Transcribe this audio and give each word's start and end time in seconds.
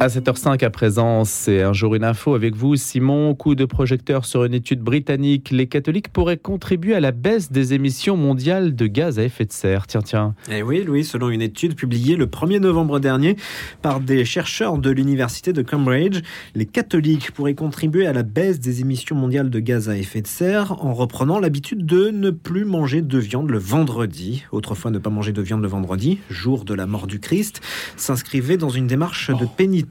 À 0.00 0.06
7h05 0.06 0.64
à 0.64 0.70
présent, 0.70 1.24
c'est 1.24 1.60
un 1.60 1.72
jour 1.72 1.96
une 1.96 2.04
info 2.04 2.36
avec 2.36 2.54
vous, 2.54 2.76
Simon. 2.76 3.34
Coup 3.34 3.56
de 3.56 3.64
projecteur 3.64 4.26
sur 4.26 4.44
une 4.44 4.54
étude 4.54 4.80
britannique. 4.80 5.50
Les 5.50 5.66
catholiques 5.66 6.12
pourraient 6.12 6.36
contribuer 6.36 6.94
à 6.94 7.00
la 7.00 7.10
baisse 7.10 7.50
des 7.50 7.74
émissions 7.74 8.16
mondiales 8.16 8.76
de 8.76 8.86
gaz 8.86 9.18
à 9.18 9.24
effet 9.24 9.44
de 9.44 9.50
serre. 9.50 9.88
Tiens, 9.88 10.02
tiens. 10.02 10.36
Eh 10.52 10.62
oui, 10.62 10.84
Louis, 10.84 11.04
selon 11.04 11.30
une 11.30 11.42
étude 11.42 11.74
publiée 11.74 12.14
le 12.14 12.26
1er 12.26 12.60
novembre 12.60 13.00
dernier 13.00 13.34
par 13.82 13.98
des 13.98 14.24
chercheurs 14.24 14.78
de 14.78 14.88
l'université 14.88 15.52
de 15.52 15.62
Cambridge, 15.62 16.20
les 16.54 16.66
catholiques 16.66 17.32
pourraient 17.32 17.56
contribuer 17.56 18.06
à 18.06 18.12
la 18.12 18.22
baisse 18.22 18.60
des 18.60 18.80
émissions 18.82 19.16
mondiales 19.16 19.50
de 19.50 19.58
gaz 19.58 19.88
à 19.88 19.96
effet 19.96 20.22
de 20.22 20.28
serre 20.28 20.76
en 20.84 20.94
reprenant 20.94 21.40
l'habitude 21.40 21.84
de 21.84 22.10
ne 22.10 22.30
plus 22.30 22.64
manger 22.64 23.02
de 23.02 23.18
viande 23.18 23.50
le 23.50 23.58
vendredi. 23.58 24.44
Autrefois, 24.52 24.92
ne 24.92 24.98
pas 24.98 25.10
manger 25.10 25.32
de 25.32 25.42
viande 25.42 25.62
le 25.62 25.68
vendredi, 25.68 26.20
jour 26.30 26.64
de 26.64 26.74
la 26.74 26.86
mort 26.86 27.08
du 27.08 27.18
Christ, 27.18 27.60
s'inscrivait 27.96 28.58
dans 28.58 28.70
une 28.70 28.86
démarche 28.86 29.32
de 29.32 29.44
pénitence 29.44 29.87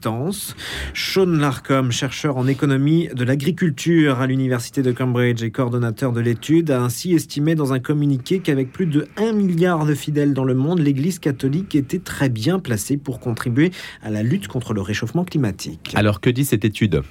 Sean 0.94 1.26
Larcom, 1.26 1.90
chercheur 1.90 2.36
en 2.36 2.46
économie 2.46 3.08
de 3.14 3.24
l'agriculture 3.24 4.20
à 4.20 4.26
l'université 4.26 4.82
de 4.82 4.92
Cambridge 4.92 5.42
et 5.42 5.50
coordonnateur 5.50 6.12
de 6.12 6.20
l'étude, 6.20 6.70
a 6.70 6.82
ainsi 6.82 7.14
estimé 7.14 7.54
dans 7.54 7.72
un 7.72 7.78
communiqué 7.78 8.40
qu'avec 8.40 8.72
plus 8.72 8.86
de 8.86 9.06
1 9.16 9.32
milliard 9.32 9.86
de 9.86 9.94
fidèles 9.94 10.34
dans 10.34 10.44
le 10.44 10.54
monde, 10.54 10.78
l'Église 10.78 11.18
catholique 11.18 11.74
était 11.74 11.98
très 11.98 12.28
bien 12.28 12.58
placée 12.58 12.96
pour 12.96 13.20
contribuer 13.20 13.70
à 14.02 14.10
la 14.10 14.22
lutte 14.22 14.48
contre 14.48 14.74
le 14.74 14.80
réchauffement 14.80 15.24
climatique. 15.24 15.92
Alors 15.94 16.20
que 16.20 16.30
dit 16.30 16.44
cette 16.44 16.64
étude? 16.64 17.02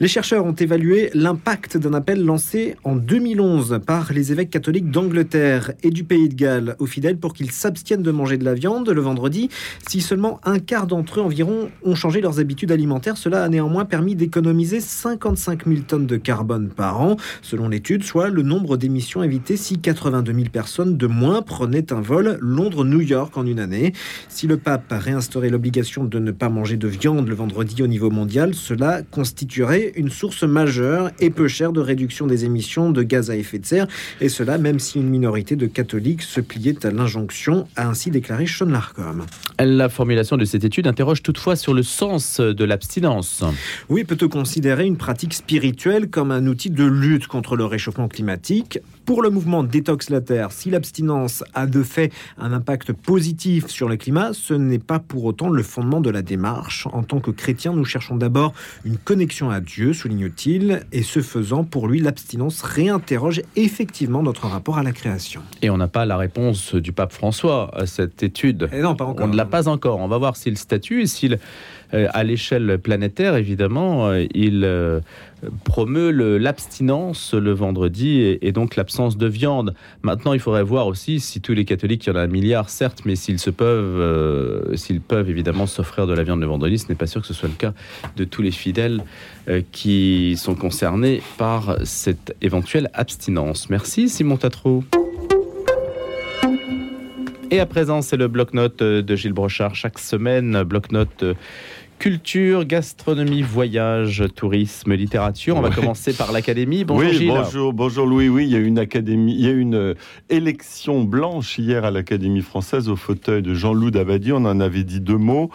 Les 0.00 0.08
chercheurs 0.08 0.44
ont 0.44 0.52
évalué 0.52 1.10
l'impact 1.14 1.76
d'un 1.76 1.94
appel 1.94 2.24
lancé 2.24 2.76
en 2.84 2.96
2011 2.96 3.80
par 3.86 4.12
les 4.12 4.32
évêques 4.32 4.50
catholiques 4.50 4.90
d'Angleterre 4.90 5.72
et 5.82 5.90
du 5.90 6.04
Pays 6.04 6.28
de 6.28 6.34
Galles 6.34 6.76
aux 6.78 6.86
fidèles 6.86 7.18
pour 7.18 7.32
qu'ils 7.32 7.50
s'abstiennent 7.50 8.02
de 8.02 8.10
manger 8.10 8.36
de 8.36 8.44
la 8.44 8.54
viande 8.54 8.88
le 8.88 9.00
vendredi 9.00 9.48
si 9.88 10.00
seulement 10.00 10.40
un 10.44 10.58
quart 10.58 10.86
d'entre 10.86 11.20
eux 11.20 11.22
environ 11.22 11.70
ont 11.84 11.94
changé 11.94 12.20
leurs 12.26 12.40
habitudes 12.40 12.72
alimentaires, 12.72 13.16
cela 13.16 13.44
a 13.44 13.48
néanmoins 13.48 13.84
permis 13.84 14.16
d'économiser 14.16 14.80
55 14.80 15.64
000 15.64 15.82
tonnes 15.86 16.06
de 16.06 16.16
carbone 16.16 16.70
par 16.70 17.00
an, 17.00 17.16
selon 17.40 17.68
l'étude, 17.68 18.02
soit 18.02 18.30
le 18.30 18.42
nombre 18.42 18.76
d'émissions 18.76 19.22
évitées 19.22 19.56
si 19.56 19.78
82 19.78 20.32
000 20.32 20.46
personnes 20.52 20.96
de 20.96 21.06
moins 21.06 21.40
prenaient 21.40 21.92
un 21.92 22.00
vol 22.00 22.36
Londres-New 22.40 23.00
York 23.00 23.36
en 23.36 23.46
une 23.46 23.60
année. 23.60 23.92
Si 24.28 24.48
le 24.48 24.56
pape 24.56 24.90
a 24.90 24.98
réinstauré 24.98 25.50
l'obligation 25.50 26.02
de 26.02 26.18
ne 26.18 26.32
pas 26.32 26.48
manger 26.48 26.76
de 26.76 26.88
viande 26.88 27.28
le 27.28 27.34
vendredi 27.36 27.80
au 27.80 27.86
niveau 27.86 28.10
mondial, 28.10 28.54
cela 28.54 29.02
constituerait 29.08 29.92
une 29.94 30.10
source 30.10 30.42
majeure 30.42 31.12
et 31.20 31.30
peu 31.30 31.46
chère 31.46 31.70
de 31.70 31.80
réduction 31.80 32.26
des 32.26 32.44
émissions 32.44 32.90
de 32.90 33.04
gaz 33.04 33.30
à 33.30 33.36
effet 33.36 33.60
de 33.60 33.66
serre, 33.66 33.86
et 34.20 34.28
cela 34.28 34.58
même 34.58 34.80
si 34.80 34.98
une 34.98 35.08
minorité 35.08 35.54
de 35.54 35.66
catholiques 35.66 36.22
se 36.22 36.40
pliait 36.40 36.84
à 36.84 36.90
l'injonction, 36.90 37.68
a 37.76 37.86
ainsi 37.86 38.10
déclaré 38.10 38.46
Sean 38.46 38.66
Larcom. 38.66 39.26
La 39.60 39.88
formulation 39.88 40.36
de 40.36 40.44
cette 40.44 40.64
étude 40.64 40.88
interroge 40.88 41.22
toutefois 41.22 41.54
sur 41.54 41.72
le 41.72 41.84
sens 41.84 42.15
de 42.40 42.64
l'abstinence. 42.64 43.44
Oui, 43.88 44.04
peut-on 44.04 44.28
considérer 44.28 44.84
une 44.84 44.96
pratique 44.96 45.34
spirituelle 45.34 46.08
comme 46.10 46.30
un 46.30 46.46
outil 46.46 46.70
de 46.70 46.84
lutte 46.84 47.26
contre 47.26 47.56
le 47.56 47.64
réchauffement 47.64 48.08
climatique? 48.08 48.78
Pour 49.06 49.22
le 49.22 49.30
mouvement 49.30 49.62
Détox 49.62 50.10
la 50.10 50.20
Terre, 50.20 50.50
si 50.50 50.68
l'abstinence 50.68 51.44
a 51.54 51.66
de 51.66 51.84
fait 51.84 52.12
un 52.38 52.52
impact 52.52 52.92
positif 52.92 53.68
sur 53.68 53.88
le 53.88 53.96
climat, 53.96 54.32
ce 54.32 54.52
n'est 54.52 54.80
pas 54.80 54.98
pour 54.98 55.24
autant 55.26 55.48
le 55.48 55.62
fondement 55.62 56.00
de 56.00 56.10
la 56.10 56.22
démarche. 56.22 56.88
En 56.92 57.04
tant 57.04 57.20
que 57.20 57.30
chrétien, 57.30 57.72
nous 57.72 57.84
cherchons 57.84 58.16
d'abord 58.16 58.52
une 58.84 58.98
connexion 58.98 59.48
à 59.48 59.60
Dieu, 59.60 59.92
souligne-t-il, 59.92 60.82
et 60.90 61.04
ce 61.04 61.22
faisant, 61.22 61.62
pour 61.62 61.86
lui, 61.86 62.00
l'abstinence 62.00 62.62
réinterroge 62.62 63.42
effectivement 63.54 64.24
notre 64.24 64.48
rapport 64.48 64.76
à 64.76 64.82
la 64.82 64.90
création. 64.90 65.40
Et 65.62 65.70
on 65.70 65.76
n'a 65.76 65.86
pas 65.86 66.04
la 66.04 66.16
réponse 66.16 66.74
du 66.74 66.90
pape 66.90 67.12
François 67.12 67.70
à 67.78 67.86
cette 67.86 68.24
étude. 68.24 68.68
Et 68.72 68.80
non, 68.80 68.96
pas 68.96 69.04
encore. 69.04 69.26
On 69.26 69.28
ne 69.28 69.36
l'a 69.36 69.44
pas 69.44 69.68
encore. 69.68 70.00
On 70.00 70.08
va 70.08 70.18
voir 70.18 70.34
si 70.34 70.50
le 70.50 70.56
statut 70.56 71.02
et 71.02 71.06
s'il 71.06 71.38
euh, 71.94 72.08
à 72.12 72.24
l'échelle 72.24 72.78
planétaire, 72.80 73.36
évidemment, 73.36 74.08
euh, 74.08 74.24
il 74.34 74.64
euh, 74.64 75.00
promeut 75.64 76.10
l'abstinence 76.38 77.34
le, 77.34 77.52
vendredi 77.52 78.38
et, 78.40 78.52
donc 78.52 78.76
l'absence 78.76 79.16
de 79.16 79.26
viande. 79.26 79.74
Maintenant, 80.02 80.32
il 80.32 80.40
faudrait 80.40 80.62
voir 80.62 80.86
aussi 80.86 81.20
si 81.20 81.40
tous 81.40 81.52
les 81.52 81.64
catholiques, 81.64 82.06
il 82.06 82.10
y 82.10 82.12
en 82.12 82.16
a 82.16 82.22
un 82.22 82.26
milliard, 82.26 82.70
certes, 82.70 83.02
mais 83.04 83.16
s'ils 83.16 83.38
se 83.38 83.50
peuvent, 83.50 84.74
s'ils 84.76 85.00
peuvent 85.00 85.28
évidemment 85.30 85.66
s'offrir 85.66 86.06
de 86.06 86.14
la 86.14 86.22
viande 86.22 86.40
le 86.40 86.46
vendredi, 86.46 86.78
ce 86.78 86.88
n'est 86.88 86.94
pas 86.94 87.06
sûr 87.06 87.20
que 87.20 87.26
ce 87.26 87.34
soit 87.34 87.48
le 87.48 87.54
cas 87.54 87.74
de 88.16 88.24
tous 88.24 88.42
les 88.42 88.50
fidèles 88.50 89.02
qui 89.72 90.36
sont 90.36 90.54
concernés 90.54 91.22
par 91.38 91.76
cette 91.84 92.34
éventuelle 92.40 92.90
abstinence. 92.94 93.70
Merci, 93.70 94.08
Simon 94.08 94.36
Tatro. 94.36 94.84
Et 97.50 97.60
à 97.60 97.66
présent, 97.66 98.02
c'est 98.02 98.16
le 98.16 98.26
bloc-notes 98.26 98.82
de 98.82 99.16
Gilles 99.16 99.32
Brochard. 99.32 99.76
Chaque 99.76 100.00
semaine, 100.00 100.64
bloc-notes 100.64 101.24
culture, 101.98 102.64
gastronomie, 102.64 103.42
voyage, 103.42 104.24
tourisme, 104.34 104.94
littérature. 104.94 105.56
On 105.56 105.60
va 105.60 105.70
commencer 105.70 106.12
par 106.12 106.32
l'académie. 106.32 106.84
Bonjour 106.84 107.10
oui, 107.10 107.28
Bonjour, 107.28 107.72
bonjour 107.72 108.06
Louis. 108.06 108.28
Oui, 108.28 108.44
il 108.44 108.52
y 108.52 108.56
a 108.56 108.60
une 108.60 108.78
académie, 108.78 109.34
il 109.34 109.44
y 109.44 109.48
a 109.48 109.52
une 109.52 109.74
euh, 109.74 109.94
élection 110.28 111.04
blanche 111.04 111.58
hier 111.58 111.84
à 111.84 111.90
l'Académie 111.90 112.42
française 112.42 112.88
au 112.88 112.96
fauteuil 112.96 113.42
de 113.42 113.54
Jean-Loup 113.54 113.90
Dabadi. 113.90 114.32
On 114.32 114.44
en 114.44 114.60
avait 114.60 114.84
dit 114.84 115.00
deux 115.00 115.16
mots. 115.16 115.50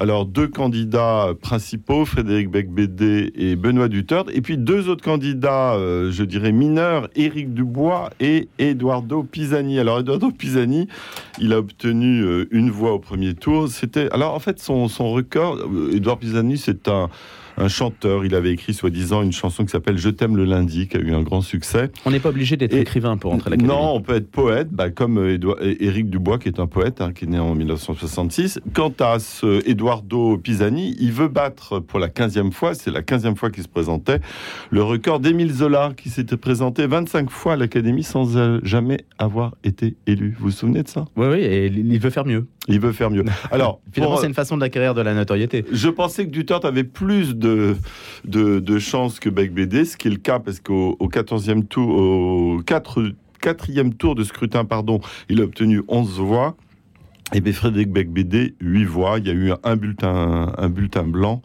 Alors 0.00 0.26
deux 0.26 0.46
candidats 0.46 1.34
principaux, 1.42 2.04
Frédéric 2.04 2.50
Becbédé 2.50 3.32
et 3.34 3.56
Benoît 3.56 3.88
Duterte, 3.88 4.30
et 4.32 4.40
puis 4.40 4.56
deux 4.56 4.88
autres 4.88 5.02
candidats, 5.02 5.74
euh, 5.74 6.12
je 6.12 6.22
dirais 6.22 6.52
mineurs, 6.52 7.08
Éric 7.16 7.52
Dubois 7.52 8.10
et 8.20 8.48
Eduardo 8.60 9.24
Pisani. 9.24 9.80
Alors 9.80 9.98
Eduardo 9.98 10.30
Pisani, 10.30 10.86
il 11.40 11.52
a 11.52 11.58
obtenu 11.58 12.22
euh, 12.22 12.46
une 12.52 12.70
voix 12.70 12.92
au 12.92 13.00
premier 13.00 13.34
tour. 13.34 13.66
C'était 13.66 14.08
alors 14.12 14.34
en 14.34 14.38
fait 14.38 14.60
son, 14.60 14.86
son 14.86 15.10
record. 15.10 15.58
Eduardo 15.92 16.20
Pisani, 16.20 16.58
c'est 16.58 16.88
un 16.88 17.08
un 17.58 17.68
chanteur. 17.68 18.24
Il 18.24 18.34
avait 18.34 18.52
écrit 18.52 18.72
soi-disant 18.72 19.22
une 19.22 19.32
chanson 19.32 19.64
qui 19.64 19.70
s'appelle 19.70 19.98
Je 19.98 20.08
t'aime 20.08 20.36
le 20.36 20.44
lundi, 20.44 20.88
qui 20.88 20.96
a 20.96 21.00
eu 21.00 21.12
un 21.12 21.22
grand 21.22 21.42
succès. 21.42 21.90
On 22.06 22.10
n'est 22.10 22.20
pas 22.20 22.28
obligé 22.30 22.56
d'être 22.56 22.74
écrivain 22.74 23.16
pour 23.16 23.32
entrer 23.32 23.48
à 23.48 23.50
l'académie. 23.50 23.68
Non, 23.68 23.94
on 23.94 24.00
peut 24.00 24.14
être 24.14 24.30
poète, 24.30 24.68
bah, 24.70 24.90
comme 24.90 25.18
euh, 25.18 25.76
Éric 25.80 26.08
Dubois, 26.08 26.38
qui 26.38 26.48
est 26.48 26.60
un 26.60 26.66
poète, 26.66 27.00
hein, 27.00 27.12
qui 27.12 27.24
est 27.24 27.28
né 27.28 27.38
en 27.38 27.54
1966. 27.54 28.60
Quant 28.72 28.92
à 29.00 29.18
ce 29.18 29.68
Eduardo 29.68 30.38
Pisani, 30.38 30.96
il 31.00 31.12
veut 31.12 31.28
battre 31.28 31.80
pour 31.80 31.98
la 31.98 32.08
15e 32.08 32.52
fois, 32.52 32.74
c'est 32.74 32.90
la 32.90 33.02
15e 33.02 33.36
fois 33.36 33.50
qu'il 33.50 33.62
se 33.62 33.68
présentait, 33.68 34.20
le 34.70 34.82
record 34.82 35.20
d'Émile 35.20 35.52
Zola, 35.52 35.92
qui 35.96 36.10
s'était 36.10 36.36
présenté 36.36 36.86
25 36.86 37.30
fois 37.30 37.54
à 37.54 37.56
l'académie 37.56 38.02
sans 38.02 38.36
euh, 38.36 38.60
jamais 38.62 38.98
avoir 39.18 39.56
été 39.64 39.96
élu. 40.06 40.36
Vous 40.38 40.46
vous 40.46 40.50
souvenez 40.50 40.82
de 40.82 40.88
ça? 40.88 41.06
Oui, 41.16 41.26
oui, 41.26 41.40
et 41.40 41.66
il 41.66 41.98
veut 41.98 42.10
faire 42.10 42.24
mieux. 42.24 42.46
Il 42.68 42.80
veut 42.80 42.92
faire 42.92 43.10
mieux. 43.10 43.24
Alors, 43.50 43.80
finalement, 43.92 44.18
c'est 44.18 44.26
une 44.26 44.34
façon 44.34 44.56
d'acquérir 44.56 44.94
de 44.94 45.00
la 45.00 45.14
notoriété. 45.14 45.64
Je 45.72 45.88
pensais 45.88 46.26
que 46.26 46.30
Duterte 46.30 46.64
avait 46.64 46.84
plus 46.84 47.34
de, 47.34 47.76
de, 48.24 48.60
de 48.60 48.78
chances 48.78 49.18
que 49.20 49.30
Beck 49.30 49.52
BD, 49.52 49.84
ce 49.84 49.96
qui 49.96 50.08
est 50.08 50.12
le 50.12 50.18
cas 50.18 50.38
parce 50.38 50.60
qu'au 50.60 50.96
14e 51.00 51.66
tour, 51.66 51.88
au 51.88 52.62
4, 52.64 53.12
4e 53.42 53.94
tour 53.94 54.14
de 54.14 54.24
scrutin, 54.24 54.64
pardon, 54.64 55.00
il 55.28 55.40
a 55.40 55.44
obtenu 55.44 55.82
11 55.88 56.20
voix. 56.20 56.56
Et 57.34 57.42
bien 57.42 57.52
Frédéric 57.52 57.90
Becbédé, 57.90 58.54
8 58.60 58.84
voix. 58.84 59.18
Il 59.18 59.26
y 59.26 59.30
a 59.30 59.34
eu 59.34 59.52
un 59.62 59.76
bulletin, 59.76 60.54
un 60.56 60.68
bulletin 60.70 61.04
blanc 61.04 61.42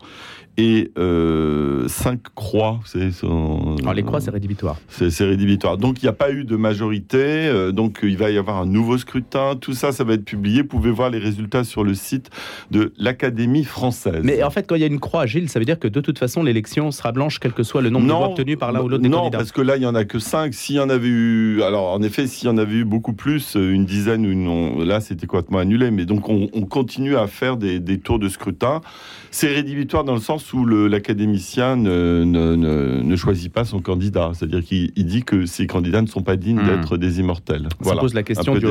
et 0.58 0.92
euh, 0.98 1.88
cinq 1.88 2.20
croix. 2.36 2.80
C'est 2.86 3.12
son... 3.12 3.76
Alors 3.82 3.94
les 3.94 4.04
croix, 4.04 4.22
c'est 4.22 4.30
rédhibitoire. 4.30 4.78
C'est 4.88 5.26
rédhibitoire. 5.26 5.78
Donc 5.78 6.02
il 6.02 6.06
n'y 6.06 6.10
a 6.10 6.14
pas 6.14 6.32
eu 6.32 6.44
de 6.44 6.56
majorité. 6.56 7.18
Euh, 7.18 7.72
donc 7.72 8.00
il 8.04 8.18
va 8.18 8.30
y 8.30 8.38
avoir 8.38 8.62
un 8.62 8.66
nouveau 8.66 8.98
scrutin. 8.98 9.56
Tout 9.60 9.74
ça, 9.74 9.92
ça 9.92 10.04
va 10.04 10.14
être 10.14 10.26
publié. 10.26 10.62
Vous 10.62 10.68
pouvez 10.68 10.92
voir 10.92 11.10
les 11.10 11.18
résultats 11.18 11.64
sur 11.64 11.84
le 11.84 11.94
site 11.94 12.30
de 12.72 12.94
l'Académie 12.98 13.64
française. 13.64 14.22
Mais 14.24 14.44
en 14.44 14.52
fait, 14.52 14.68
quand 14.68 14.76
il 14.76 14.82
y 14.82 14.84
a 14.84 14.88
une 14.88 15.00
croix, 15.00 15.26
Gilles, 15.26 15.50
ça 15.50 15.60
veut 15.60 15.66
dire 15.66 15.80
que 15.80 15.88
de 15.88 16.02
toute 16.02 16.20
façon, 16.20 16.44
l'élection 16.44 16.92
sera 16.92 17.12
blanche, 17.12 17.40
quel 17.40 17.54
que 17.54 17.64
soit 17.64 17.82
le 17.82 17.90
nombre 17.90 18.08
de 18.08 18.14
voix 18.14 18.30
obtenues 18.30 18.58
par 18.58 18.72
l'un 18.72 18.82
ou 18.82 18.90
l'autre 18.90 19.04
des 19.04 19.10
non, 19.10 19.20
candidats. 19.20 19.38
Non, 19.38 19.42
parce 19.44 19.52
que 19.52 19.62
là, 19.62 19.78
il 19.78 19.80
n'y 19.80 19.86
en 19.86 19.96
a 19.96 20.06
que 20.06 20.20
cinq. 20.20 20.54
S'il 20.54 20.76
y 20.76 20.80
en 20.80 20.90
avait 20.90 21.08
eu... 21.08 21.64
Alors 21.64 21.92
en 21.92 22.02
effet, 22.04 22.28
s'il 22.28 22.48
y 22.48 22.52
en 22.52 22.58
avait 22.58 22.76
eu 22.76 22.86
beaucoup 22.86 23.14
plus, 23.14 23.56
euh, 23.56 23.72
une 23.72 23.86
dizaine 23.86 24.26
ou 24.26 24.32
une... 24.32 24.84
Là, 24.84 25.00
c'était 25.00 25.26
complètement 25.26 25.60
annulé. 25.60 25.90
Mais 25.90 26.06
donc 26.06 26.30
on, 26.30 26.48
continue 26.64 27.18
à 27.18 27.28
faire 27.28 27.58
des, 27.58 27.80
des 27.80 28.00
tours 28.00 28.20
de 28.20 28.30
scrutin. 28.30 28.82
C'est 29.32 29.48
rédhibitoire 29.48 30.04
dans 30.04 30.14
le 30.14 30.20
sens 30.20 30.43
où 30.52 30.66
l'académicien 30.66 31.76
ne, 31.76 32.24
ne, 32.24 33.16
choisit 33.16 33.52
pas 33.52 33.64
son 33.64 33.80
candidat. 33.80 34.32
C'est-à-dire 34.34 34.64
qu'il 34.64 34.92
dit 34.96 35.24
que 35.24 35.46
ces 35.46 35.68
candidats 35.68 36.02
ne 36.02 36.08
sont 36.08 36.24
pas 36.24 36.36
dignes 36.36 36.60
hmm. 36.60 36.66
d'être 36.66 36.98
des 36.98 37.20
immortels. 37.20 37.68
Ça 37.82 37.96
pose 37.96 38.14
la 38.14 38.24
question 38.24 38.56
du, 38.56 38.66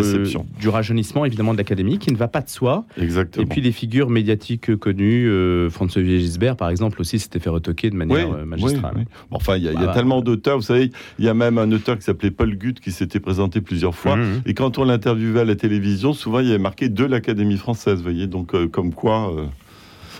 du, 0.60 0.68
rajeunissement, 0.68 1.24
évidemment, 1.24 1.52
de 1.52 1.58
l'académie, 1.58 1.98
qui 1.98 2.12
ne 2.12 2.16
va 2.16 2.28
pas 2.28 2.42
de 2.42 2.48
soi. 2.48 2.84
Exactement. 2.98 3.44
Et 3.44 3.48
puis 3.48 3.62
des 3.62 3.72
figures 3.72 4.10
médiatiques 4.10 4.76
connues. 4.76 5.28
Euh, 5.28 5.70
François-Xavier 5.70 6.20
Gisbert, 6.20 6.56
par 6.56 6.70
exemple, 6.70 7.00
aussi 7.00 7.18
s'était 7.18 7.38
fait 7.38 7.50
retoquer 7.50 7.90
de 7.90 7.96
manière 7.96 8.32
euh, 8.32 8.44
magistrale. 8.44 9.04
enfin, 9.30 9.56
il 9.56 9.64
y, 9.64 9.68
a 9.68 9.92
tellement 9.92 10.20
d'auteurs. 10.20 10.56
Vous 10.56 10.62
savez, 10.64 10.90
il 11.18 11.24
y 11.24 11.28
a 11.28 11.34
même 11.34 11.58
un 11.58 11.70
auteur 11.72 11.96
qui 11.96 12.04
s'appelait 12.04 12.30
Paul 12.30 12.56
Gutt 12.56 12.80
qui 12.80 12.92
s'était 12.92 13.20
présenté 13.20 13.60
plusieurs 13.60 13.94
fois. 13.94 14.16
Mmh, 14.16 14.22
mmh. 14.22 14.42
Et 14.46 14.54
quand 14.54 14.78
on 14.78 14.84
l'interviewait 14.84 15.40
à 15.40 15.44
la 15.44 15.56
télévision, 15.56 16.12
souvent, 16.12 16.40
il 16.40 16.46
y 16.46 16.50
avait 16.50 16.58
marqué 16.58 16.88
de 16.88 17.04
l'Académie 17.04 17.56
française. 17.56 17.98
Vous 17.98 18.02
voyez, 18.02 18.26
donc 18.26 18.54
euh, 18.54 18.68
comme 18.68 18.92
quoi... 18.92 19.32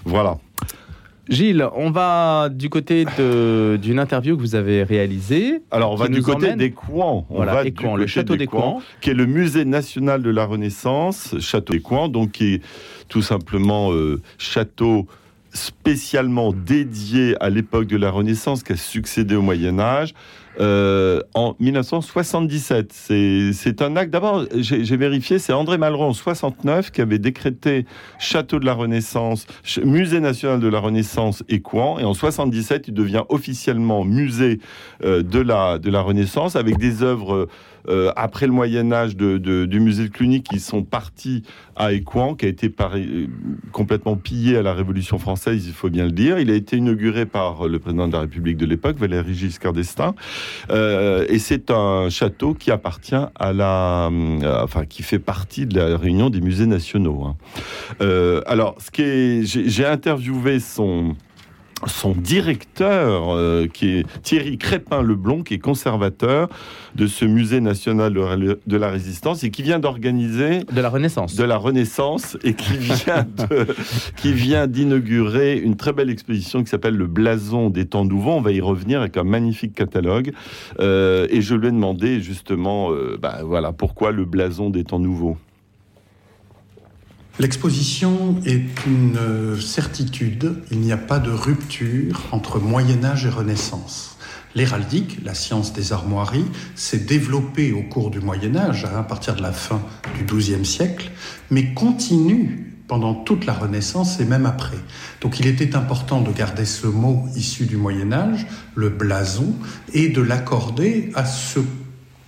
voilà. 0.04 0.38
Gilles, 1.28 1.66
on 1.76 1.90
va 1.90 2.48
du 2.50 2.68
côté 2.68 3.04
d'une 3.06 3.98
interview 3.98 4.36
que 4.36 4.40
vous 4.40 4.54
avez 4.54 4.82
réalisée. 4.82 5.62
Alors, 5.70 5.92
on 5.92 5.96
va 5.96 6.08
du 6.08 6.22
côté 6.22 6.54
des 6.54 6.72
Coins. 6.72 7.24
On 7.30 7.44
va 7.44 7.64
du 7.64 7.72
le 7.96 8.06
château 8.06 8.36
des, 8.36 8.46
Coins, 8.46 8.78
qui 9.00 9.10
est 9.10 9.14
le 9.14 9.26
musée 9.26 9.64
national 9.64 10.22
de 10.22 10.30
la 10.30 10.44
Renaissance, 10.44 11.38
château 11.38 11.74
des 11.74 11.80
Coins, 11.80 12.08
donc 12.08 12.32
qui 12.32 12.54
est 12.54 12.62
tout 13.08 13.22
simplement 13.22 13.92
euh, 13.92 14.20
château 14.38 15.06
spécialement 15.52 16.52
dédié 16.52 17.36
à 17.40 17.50
l'époque 17.50 17.86
de 17.86 17.96
la 17.96 18.10
Renaissance 18.10 18.62
qui 18.62 18.72
a 18.72 18.76
succédé 18.76 19.34
au 19.34 19.42
Moyen 19.42 19.78
Âge. 19.78 20.14
Euh, 20.60 21.20
en 21.32 21.56
1977. 21.60 22.92
C'est 22.92 23.80
un 23.80 23.96
acte, 23.96 24.10
d'abord, 24.10 24.44
j'ai 24.54 24.96
vérifié, 24.98 25.38
c'est 25.38 25.54
André 25.54 25.78
Malraux 25.78 26.04
en 26.04 26.12
69 26.12 26.90
qui 26.90 27.00
avait 27.00 27.18
décrété 27.18 27.86
Château 28.18 28.58
de 28.58 28.66
la 28.66 28.74
Renaissance, 28.74 29.46
Musée 29.82 30.20
national 30.20 30.60
de 30.60 30.68
la 30.68 30.78
Renaissance 30.78 31.42
Écouen, 31.48 31.98
et 31.98 32.04
en 32.04 32.12
77, 32.12 32.88
il 32.88 32.94
devient 32.94 33.22
officiellement 33.30 34.04
musée 34.04 34.60
euh, 35.04 35.22
de, 35.22 35.40
la, 35.40 35.78
de 35.78 35.90
la 35.90 36.02
Renaissance 36.02 36.54
avec 36.54 36.76
des 36.76 37.02
œuvres 37.02 37.48
euh, 37.88 38.12
après 38.16 38.46
le 38.46 38.52
Moyen 38.52 38.92
Âge 38.92 39.16
du 39.16 39.80
musée 39.80 40.04
de 40.04 40.08
Cluny 40.08 40.42
qui 40.42 40.60
sont 40.60 40.82
partis 40.82 41.42
à 41.76 41.92
Écouen, 41.92 42.34
qui 42.34 42.46
a 42.46 42.48
été 42.48 42.72
euh, 42.80 43.26
complètement 43.72 44.16
pillé 44.16 44.56
à 44.56 44.62
la 44.62 44.74
Révolution 44.74 45.18
française, 45.18 45.66
il 45.66 45.72
faut 45.72 45.90
bien 45.90 46.04
le 46.04 46.12
dire. 46.12 46.38
Il 46.38 46.50
a 46.50 46.54
été 46.54 46.76
inauguré 46.76 47.26
par 47.26 47.66
le 47.66 47.78
président 47.78 48.08
de 48.08 48.12
la 48.12 48.20
République 48.20 48.56
de 48.56 48.66
l'époque, 48.66 48.96
Valéry 48.98 49.34
Giscard 49.34 49.72
d'Estaing, 49.72 50.14
euh, 50.70 51.26
et 51.28 51.38
c'est 51.38 51.70
un 51.70 52.08
château 52.10 52.54
qui 52.54 52.70
appartient 52.70 53.14
à 53.14 53.52
la, 53.52 54.10
enfin 54.62 54.84
qui 54.84 55.02
fait 55.02 55.18
partie 55.18 55.66
de 55.66 55.78
la 55.78 55.96
réunion 55.96 56.30
des 56.30 56.40
musées 56.40 56.66
nationaux. 56.66 57.24
Hein. 57.24 57.36
alors, 58.46 58.76
ce 58.78 58.90
qui 58.90 59.44
j'ai 59.44 59.86
interviewé 59.86 60.60
son 60.60 61.16
son 61.86 62.12
directeur, 62.12 63.30
euh, 63.30 63.66
qui 63.66 63.98
est 63.98 64.06
Thierry 64.22 64.58
Crépin-Leblon, 64.58 65.42
qui 65.42 65.54
est 65.54 65.58
conservateur 65.58 66.48
de 66.94 67.06
ce 67.06 67.24
musée 67.24 67.60
national 67.60 68.12
de 68.12 68.76
la 68.76 68.88
résistance 68.88 69.44
et 69.44 69.50
qui 69.50 69.62
vient 69.62 69.78
d'organiser 69.78 70.60
de 70.70 70.80
la 70.80 70.88
Renaissance, 70.88 71.34
de 71.34 71.44
la 71.44 71.56
Renaissance 71.56 72.36
et 72.44 72.54
qui 72.54 72.76
vient 72.76 73.26
qui 74.16 74.32
vient 74.32 74.66
d'inaugurer 74.66 75.58
une 75.58 75.76
très 75.76 75.92
belle 75.92 76.10
exposition 76.10 76.62
qui 76.62 76.70
s'appelle 76.70 76.96
le 76.96 77.06
Blason 77.06 77.70
des 77.70 77.86
temps 77.86 78.04
nouveaux. 78.04 78.32
On 78.32 78.40
va 78.40 78.52
y 78.52 78.60
revenir 78.60 79.00
avec 79.00 79.16
un 79.16 79.24
magnifique 79.24 79.74
catalogue 79.74 80.32
euh, 80.80 81.26
et 81.30 81.40
je 81.40 81.54
lui 81.54 81.68
ai 81.68 81.72
demandé 81.72 82.20
justement, 82.20 82.92
euh, 82.92 83.18
bah, 83.20 83.40
voilà, 83.44 83.72
pourquoi 83.72 84.12
le 84.12 84.24
Blason 84.24 84.70
des 84.70 84.84
temps 84.84 84.98
nouveaux? 84.98 85.36
L'exposition 87.38 88.36
est 88.44 88.84
une 88.86 89.58
certitude, 89.58 90.54
il 90.70 90.80
n'y 90.80 90.92
a 90.92 90.98
pas 90.98 91.18
de 91.18 91.30
rupture 91.30 92.26
entre 92.30 92.60
Moyen 92.60 93.02
Âge 93.04 93.24
et 93.24 93.30
Renaissance. 93.30 94.18
L'héraldique, 94.54 95.18
la 95.24 95.32
science 95.32 95.72
des 95.72 95.94
armoiries, 95.94 96.44
s'est 96.74 96.98
développée 96.98 97.72
au 97.72 97.82
cours 97.84 98.10
du 98.10 98.20
Moyen 98.20 98.54
Âge, 98.54 98.84
à 98.84 99.02
partir 99.02 99.34
de 99.34 99.40
la 99.40 99.52
fin 99.52 99.80
du 100.18 100.24
XIIe 100.24 100.66
siècle, 100.66 101.10
mais 101.50 101.72
continue 101.72 102.74
pendant 102.86 103.14
toute 103.14 103.46
la 103.46 103.54
Renaissance 103.54 104.20
et 104.20 104.26
même 104.26 104.44
après. 104.44 104.76
Donc 105.22 105.40
il 105.40 105.46
était 105.46 105.74
important 105.74 106.20
de 106.20 106.30
garder 106.30 106.66
ce 106.66 106.86
mot 106.86 107.24
issu 107.34 107.64
du 107.64 107.78
Moyen 107.78 108.12
Âge, 108.12 108.46
le 108.74 108.90
blason, 108.90 109.54
et 109.94 110.10
de 110.10 110.20
l'accorder 110.20 111.10
à 111.14 111.24
ce 111.24 111.60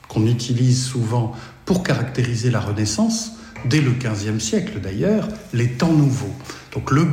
qu'on 0.09 0.27
utilise 0.27 0.83
souvent 0.83 1.33
pour 1.67 1.83
caractériser 1.83 2.51
la 2.51 2.61
Renaissance, 2.61 3.34
dès 3.65 3.81
le 3.81 3.93
XVe 3.93 4.39
siècle 4.39 4.81
d'ailleurs, 4.83 5.29
les 5.53 5.69
temps 5.69 5.93
nouveaux. 5.93 6.35
Donc 6.73 6.91
le, 6.91 7.07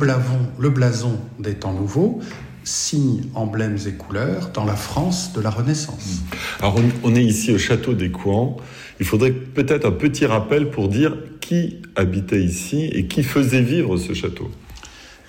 le 0.58 0.70
blason 0.70 1.18
des 1.38 1.54
temps 1.54 1.72
nouveaux, 1.72 2.20
signes, 2.64 3.24
emblèmes 3.34 3.78
et 3.86 3.92
couleurs 3.92 4.50
dans 4.52 4.64
la 4.64 4.76
France 4.76 5.32
de 5.32 5.40
la 5.40 5.50
Renaissance. 5.50 6.20
Hmm. 6.20 6.64
Alors 6.64 6.76
on, 7.02 7.14
est 7.14 7.24
ici 7.24 7.52
au 7.52 7.58
château 7.58 7.94
des 7.94 8.10
Couans. 8.10 8.56
Il 9.00 9.06
faudrait 9.06 9.32
peut-être 9.32 9.86
un 9.86 9.92
petit 9.92 10.26
rappel 10.26 10.70
pour 10.70 10.88
dire 10.88 11.16
qui 11.40 11.78
habitait 11.96 12.42
ici 12.42 12.84
et 12.92 13.06
qui 13.06 13.22
faisait 13.22 13.62
vivre 13.62 13.96
ce 13.96 14.14
château. 14.14 14.50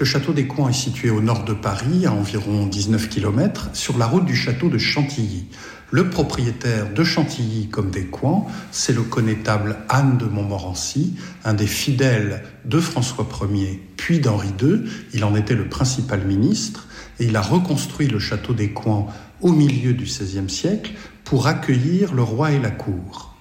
Le 0.03 0.09
château 0.09 0.33
des 0.33 0.47
Couans 0.47 0.67
est 0.67 0.73
situé 0.73 1.09
au 1.09 1.21
nord 1.21 1.45
de 1.45 1.53
Paris, 1.53 2.05
à 2.05 2.11
environ 2.11 2.65
19 2.65 3.07
km, 3.07 3.69
sur 3.71 3.97
la 3.97 4.05
route 4.05 4.25
du 4.25 4.35
château 4.35 4.67
de 4.67 4.77
Chantilly. 4.77 5.45
Le 5.91 6.09
propriétaire 6.09 6.93
de 6.93 7.05
Chantilly 7.05 7.69
comme 7.69 7.89
des 7.89 8.07
Coins, 8.07 8.43
c'est 8.73 8.91
le 8.91 9.03
connétable 9.03 9.77
Anne 9.87 10.17
de 10.17 10.25
Montmorency, 10.25 11.15
un 11.45 11.53
des 11.53 11.67
fidèles 11.67 12.43
de 12.65 12.81
François 12.81 13.25
Ier 13.49 13.81
puis 13.95 14.19
d'Henri 14.19 14.49
II. 14.61 14.81
Il 15.13 15.23
en 15.23 15.37
était 15.37 15.55
le 15.55 15.69
principal 15.69 16.25
ministre 16.27 16.85
et 17.21 17.27
il 17.27 17.37
a 17.37 17.41
reconstruit 17.41 18.09
le 18.09 18.19
château 18.19 18.53
des 18.53 18.71
Coins 18.71 19.07
au 19.39 19.53
milieu 19.53 19.93
du 19.93 20.03
XVIe 20.03 20.49
siècle 20.49 20.91
pour 21.23 21.47
accueillir 21.47 22.13
le 22.13 22.23
roi 22.23 22.51
et 22.51 22.59
la 22.59 22.71
cour. 22.71 23.32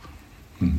Hmm. 0.63 0.71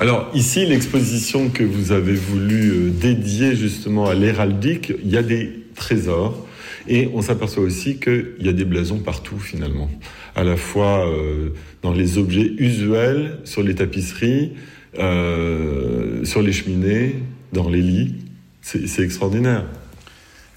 Alors 0.00 0.30
ici, 0.32 0.64
l'exposition 0.64 1.50
que 1.50 1.62
vous 1.62 1.92
avez 1.92 2.14
voulu 2.14 2.70
euh, 2.70 2.90
dédier 2.90 3.54
justement 3.54 4.06
à 4.06 4.14
l'héraldique, 4.14 4.94
il 5.04 5.10
y 5.10 5.18
a 5.18 5.22
des 5.22 5.66
trésors 5.74 6.46
et 6.88 7.10
on 7.12 7.20
s'aperçoit 7.20 7.62
aussi 7.62 7.98
qu'il 7.98 8.36
y 8.40 8.48
a 8.48 8.54
des 8.54 8.64
blasons 8.64 9.00
partout 9.00 9.38
finalement, 9.38 9.90
à 10.34 10.42
la 10.42 10.56
fois 10.56 11.06
euh, 11.06 11.50
dans 11.82 11.92
les 11.92 12.16
objets 12.16 12.50
usuels, 12.56 13.40
sur 13.44 13.62
les 13.62 13.74
tapisseries, 13.74 14.52
euh, 14.98 16.24
sur 16.24 16.40
les 16.40 16.52
cheminées, 16.52 17.16
dans 17.52 17.68
les 17.68 17.82
lits. 17.82 18.14
C'est 18.62 19.02
extraordinaire. 19.02 19.64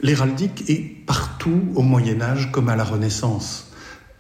L'héraldique 0.01 0.63
est 0.69 1.05
partout 1.05 1.65
au 1.75 1.81
Moyen 1.81 2.21
Âge 2.21 2.49
comme 2.51 2.69
à 2.69 2.75
la 2.75 2.83
Renaissance. 2.83 3.71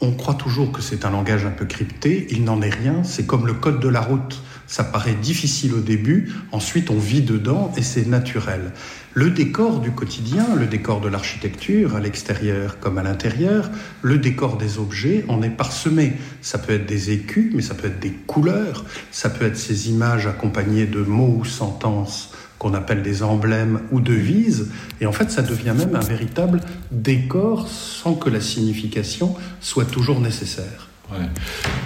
On 0.01 0.11
croit 0.11 0.35
toujours 0.35 0.71
que 0.71 0.81
c'est 0.81 1.05
un 1.05 1.09
langage 1.09 1.45
un 1.45 1.51
peu 1.51 1.65
crypté, 1.65 2.27
il 2.29 2.43
n'en 2.43 2.61
est 2.61 2.69
rien, 2.69 3.03
c'est 3.03 3.25
comme 3.25 3.47
le 3.47 3.53
code 3.53 3.79
de 3.79 3.87
la 3.87 4.01
route. 4.01 4.41
Ça 4.69 4.83
paraît 4.83 5.15
difficile 5.15 5.73
au 5.73 5.79
début, 5.79 6.31
ensuite 6.51 6.91
on 6.91 6.99
vit 6.99 7.23
dedans 7.23 7.71
et 7.75 7.81
c'est 7.81 8.05
naturel. 8.05 8.71
Le 9.15 9.31
décor 9.31 9.79
du 9.79 9.89
quotidien, 9.89 10.45
le 10.55 10.67
décor 10.67 11.01
de 11.01 11.07
l'architecture, 11.07 11.95
à 11.95 11.99
l'extérieur 11.99 12.79
comme 12.79 12.99
à 12.99 13.03
l'intérieur, 13.03 13.71
le 14.03 14.19
décor 14.19 14.57
des 14.57 14.77
objets 14.77 15.25
en 15.27 15.41
est 15.41 15.49
parsemé. 15.49 16.13
Ça 16.43 16.59
peut 16.59 16.73
être 16.73 16.85
des 16.85 17.09
écus, 17.09 17.51
mais 17.55 17.63
ça 17.63 17.73
peut 17.73 17.87
être 17.87 17.99
des 17.99 18.11
couleurs, 18.11 18.85
ça 19.09 19.31
peut 19.31 19.45
être 19.45 19.57
ces 19.57 19.89
images 19.89 20.27
accompagnées 20.27 20.85
de 20.85 21.01
mots 21.01 21.37
ou 21.39 21.45
sentences 21.45 22.31
qu'on 22.59 22.75
appelle 22.75 23.01
des 23.01 23.23
emblèmes 23.23 23.79
ou 23.91 24.01
devises, 24.01 24.69
et 25.01 25.07
en 25.07 25.11
fait 25.13 25.31
ça 25.31 25.41
devient 25.41 25.73
même 25.75 25.95
un 25.95 25.99
véritable 25.99 26.61
décor 26.91 27.67
sans 27.67 28.13
que 28.13 28.29
la 28.29 28.41
signification 28.41 29.35
soit 29.61 29.85
toujours 29.85 30.19
nécessaire. 30.19 30.88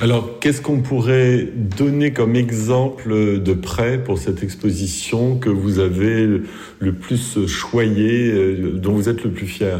Alors, 0.02 0.40
qu'est-ce 0.40 0.62
qu'on 0.62 0.82
pourrait 0.82 1.48
donner 1.78 2.12
comme 2.12 2.36
exemple 2.36 3.40
de 3.42 3.54
prêt 3.54 4.04
pour 4.04 4.18
cette 4.18 4.44
exposition 4.44 5.38
que 5.38 5.50
vous 5.50 5.80
avez 5.80 6.28
le 6.80 6.94
plus 6.94 7.46
choyé, 7.48 8.32
euh, 8.32 8.74
dont 8.78 8.94
vous 8.94 9.10
êtes 9.10 9.24
le 9.24 9.32
plus 9.32 9.48
fier? 9.48 9.80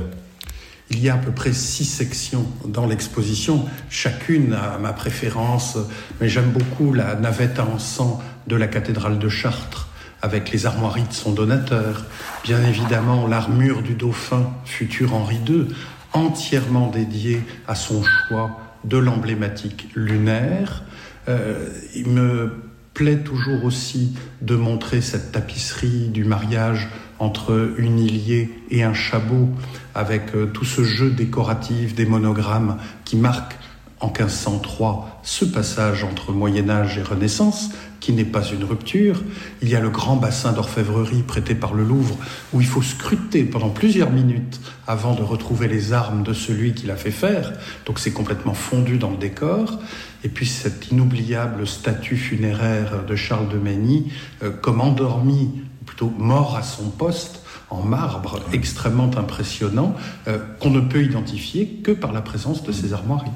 Il 0.90 1.04
y 1.04 1.10
a 1.10 1.16
à 1.16 1.18
peu 1.18 1.32
près 1.32 1.54
six 1.54 1.86
sections 1.86 2.46
dans 2.66 2.86
l'exposition. 2.86 3.66
Chacune 3.90 4.54
a 4.54 4.78
ma 4.78 4.94
préférence, 4.94 5.78
mais 6.22 6.30
j'aime 6.30 6.52
beaucoup 6.52 6.94
la 6.94 7.16
navette 7.16 7.60
à 7.60 7.66
encens 7.66 8.20
de 8.48 8.56
la 8.56 8.68
cathédrale 8.68 9.18
de 9.18 9.30
Chartres 9.30 9.90
avec 10.22 10.52
les 10.52 10.66
armoiries 10.66 11.04
de 11.04 11.14
son 11.14 11.34
donateur. 11.34 12.06
Bien 12.44 12.64
évidemment, 12.64 13.28
l'armure 13.28 13.82
du 13.82 13.94
dauphin, 13.94 14.52
futur 14.64 15.14
Henri 15.14 15.38
II, 15.48 15.68
entièrement 16.14 16.90
dédiée 16.90 17.42
à 17.68 17.76
son 17.76 18.04
choix 18.04 18.58
de 18.84 18.98
l'emblématique 18.98 19.90
lunaire. 19.96 20.84
Euh, 21.30 21.70
il 21.96 22.10
me 22.10 22.52
plaît 22.94 23.20
toujours 23.20 23.64
aussi 23.64 24.14
de 24.42 24.56
montrer 24.56 25.02
cette 25.02 25.32
tapisserie 25.32 26.10
du 26.10 26.24
mariage 26.26 26.90
entre 27.20 27.74
une 27.78 28.00
Ilier 28.00 28.52
et 28.70 28.84
un 28.84 28.94
chabot, 28.94 29.50
avec 29.96 30.36
euh, 30.36 30.48
tout 30.48 30.66
ce 30.66 30.84
jeu 30.84 31.10
décoratif 31.10 31.96
des 31.96 32.06
monogrammes 32.06 32.78
qui 33.06 33.16
marque 33.16 33.56
en 34.00 34.08
1503 34.08 35.22
ce 35.24 35.46
passage 35.46 36.04
entre 36.04 36.34
Moyen 36.34 36.70
Âge 36.70 36.98
et 36.98 37.02
Renaissance, 37.02 37.70
qui 38.04 38.12
n'est 38.12 38.26
pas 38.26 38.44
une 38.44 38.66
rupture. 38.66 39.24
Il 39.62 39.70
y 39.70 39.78
a 39.78 39.80
le 39.80 39.90
grand 39.90 40.18
bassin 40.18 40.52
d'orfèvrerie 40.52 41.22
prêté 41.22 41.56
par 41.56 41.74
le 41.74 41.86
Louvre, 41.86 42.18
où 42.52 42.60
il 42.60 42.68
faut 42.68 42.82
scruter 42.82 43.46
pendant 43.46 43.70
plusieurs 43.70 44.12
minutes 44.12 44.60
avant 44.88 45.16
de 45.16 45.22
retrouver 45.22 45.70
les 45.70 45.94
armes 45.94 46.22
de 46.22 46.34
celui 46.34 46.74
qui 46.74 46.86
l'a 46.86 46.98
fait 46.98 47.12
faire. 47.12 47.54
Donc 47.86 48.00
c'est 48.00 48.12
complètement 48.12 48.54
fondu 48.54 48.98
dans 48.98 49.10
le 49.10 49.16
décor. 49.16 49.80
Et 50.26 50.28
puis 50.28 50.46
cette 50.46 50.92
inoubliable 50.92 51.66
statue 51.66 52.18
funéraire 52.18 53.06
de 53.06 53.16
Charles 53.16 53.48
de 53.48 53.58
Maigny, 53.58 54.12
euh, 54.44 54.52
comme 54.52 54.82
endormi, 54.82 55.64
ou 55.82 55.86
plutôt 55.86 56.12
mort 56.18 56.58
à 56.58 56.62
son 56.62 56.90
poste, 56.90 57.43
en 57.74 57.84
marbre 57.84 58.40
extrêmement 58.54 59.10
impressionnant 59.18 59.96
euh, 60.28 60.38
qu'on 60.60 60.70
ne 60.70 60.82
peut 60.82 61.04
identifier 61.04 61.68
que 61.84 61.92
par 61.92 62.14
la 62.14 62.22
présence 62.22 62.64
de 62.64 62.72
ces 62.72 62.94
armoiries. 62.94 63.32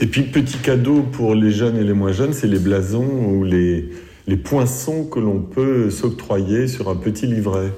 Et 0.00 0.06
puis 0.06 0.22
petit 0.22 0.58
cadeau 0.58 1.02
pour 1.02 1.34
les 1.34 1.50
jeunes 1.50 1.76
et 1.76 1.84
les 1.84 1.92
moins 1.92 2.12
jeunes, 2.12 2.32
c'est 2.32 2.46
les 2.46 2.58
blasons 2.58 3.04
ou 3.04 3.44
les, 3.44 3.90
les 4.26 4.36
poinçons 4.36 5.04
que 5.04 5.18
l'on 5.18 5.40
peut 5.40 5.90
s'octroyer 5.90 6.68
sur 6.68 6.88
un 6.88 6.96
petit 6.96 7.26
livret. 7.26 7.72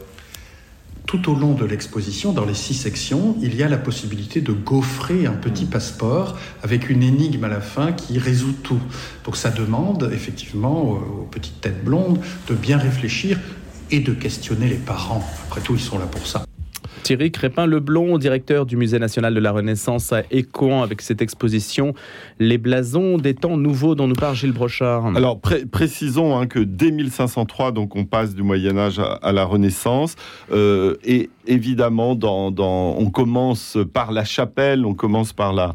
Tout 1.06 1.30
au 1.30 1.36
long 1.36 1.54
de 1.54 1.64
l'exposition, 1.64 2.32
dans 2.32 2.44
les 2.44 2.54
six 2.54 2.74
sections, 2.74 3.36
il 3.40 3.54
y 3.54 3.62
a 3.62 3.68
la 3.68 3.78
possibilité 3.78 4.40
de 4.40 4.52
gaufrer 4.52 5.26
un 5.26 5.34
petit 5.34 5.64
passeport 5.64 6.36
avec 6.64 6.90
une 6.90 7.04
énigme 7.04 7.44
à 7.44 7.48
la 7.48 7.60
fin 7.60 7.92
qui 7.92 8.18
résout 8.18 8.54
tout. 8.64 8.80
Donc 9.24 9.36
ça 9.36 9.50
demande 9.50 10.10
effectivement 10.12 10.82
aux 10.82 11.28
petites 11.30 11.60
têtes 11.60 11.84
blondes 11.84 12.18
de 12.48 12.54
bien 12.54 12.76
réfléchir 12.76 13.38
et 13.90 14.00
de 14.00 14.12
questionner 14.12 14.68
les 14.68 14.76
parents. 14.76 15.24
Après 15.48 15.60
tout, 15.60 15.74
ils 15.74 15.80
sont 15.80 15.98
là 15.98 16.06
pour 16.06 16.26
ça. 16.26 16.44
Thierry 17.06 17.30
Crépin-Leblond, 17.30 18.18
directeur 18.18 18.66
du 18.66 18.76
Musée 18.76 18.98
national 18.98 19.32
de 19.32 19.38
la 19.38 19.52
Renaissance 19.52 20.12
à 20.12 20.24
Écouen, 20.32 20.82
avec 20.82 21.02
cette 21.02 21.22
exposition 21.22 21.94
Les 22.40 22.58
blasons 22.58 23.16
des 23.16 23.32
temps 23.32 23.56
nouveaux 23.56 23.94
dont 23.94 24.08
nous 24.08 24.16
parle 24.16 24.34
Gilles 24.34 24.50
Brochard. 24.50 25.06
Alors 25.14 25.40
précisons 25.70 26.36
hein, 26.36 26.48
que 26.48 26.58
dès 26.58 26.90
1503, 26.90 27.70
donc 27.70 27.94
on 27.94 28.06
passe 28.06 28.34
du 28.34 28.42
Moyen 28.42 28.76
Âge 28.76 28.98
à, 28.98 29.30
la 29.30 29.44
Renaissance, 29.44 30.16
euh, 30.50 30.96
et 31.04 31.30
évidemment, 31.46 32.14
dans, 32.14 32.52
on 32.58 33.10
commence 33.10 33.78
par 33.92 34.12
la 34.12 34.24
chapelle, 34.24 34.84
on 34.84 34.94
commence 34.94 35.32
par 35.32 35.52
la, 35.52 35.74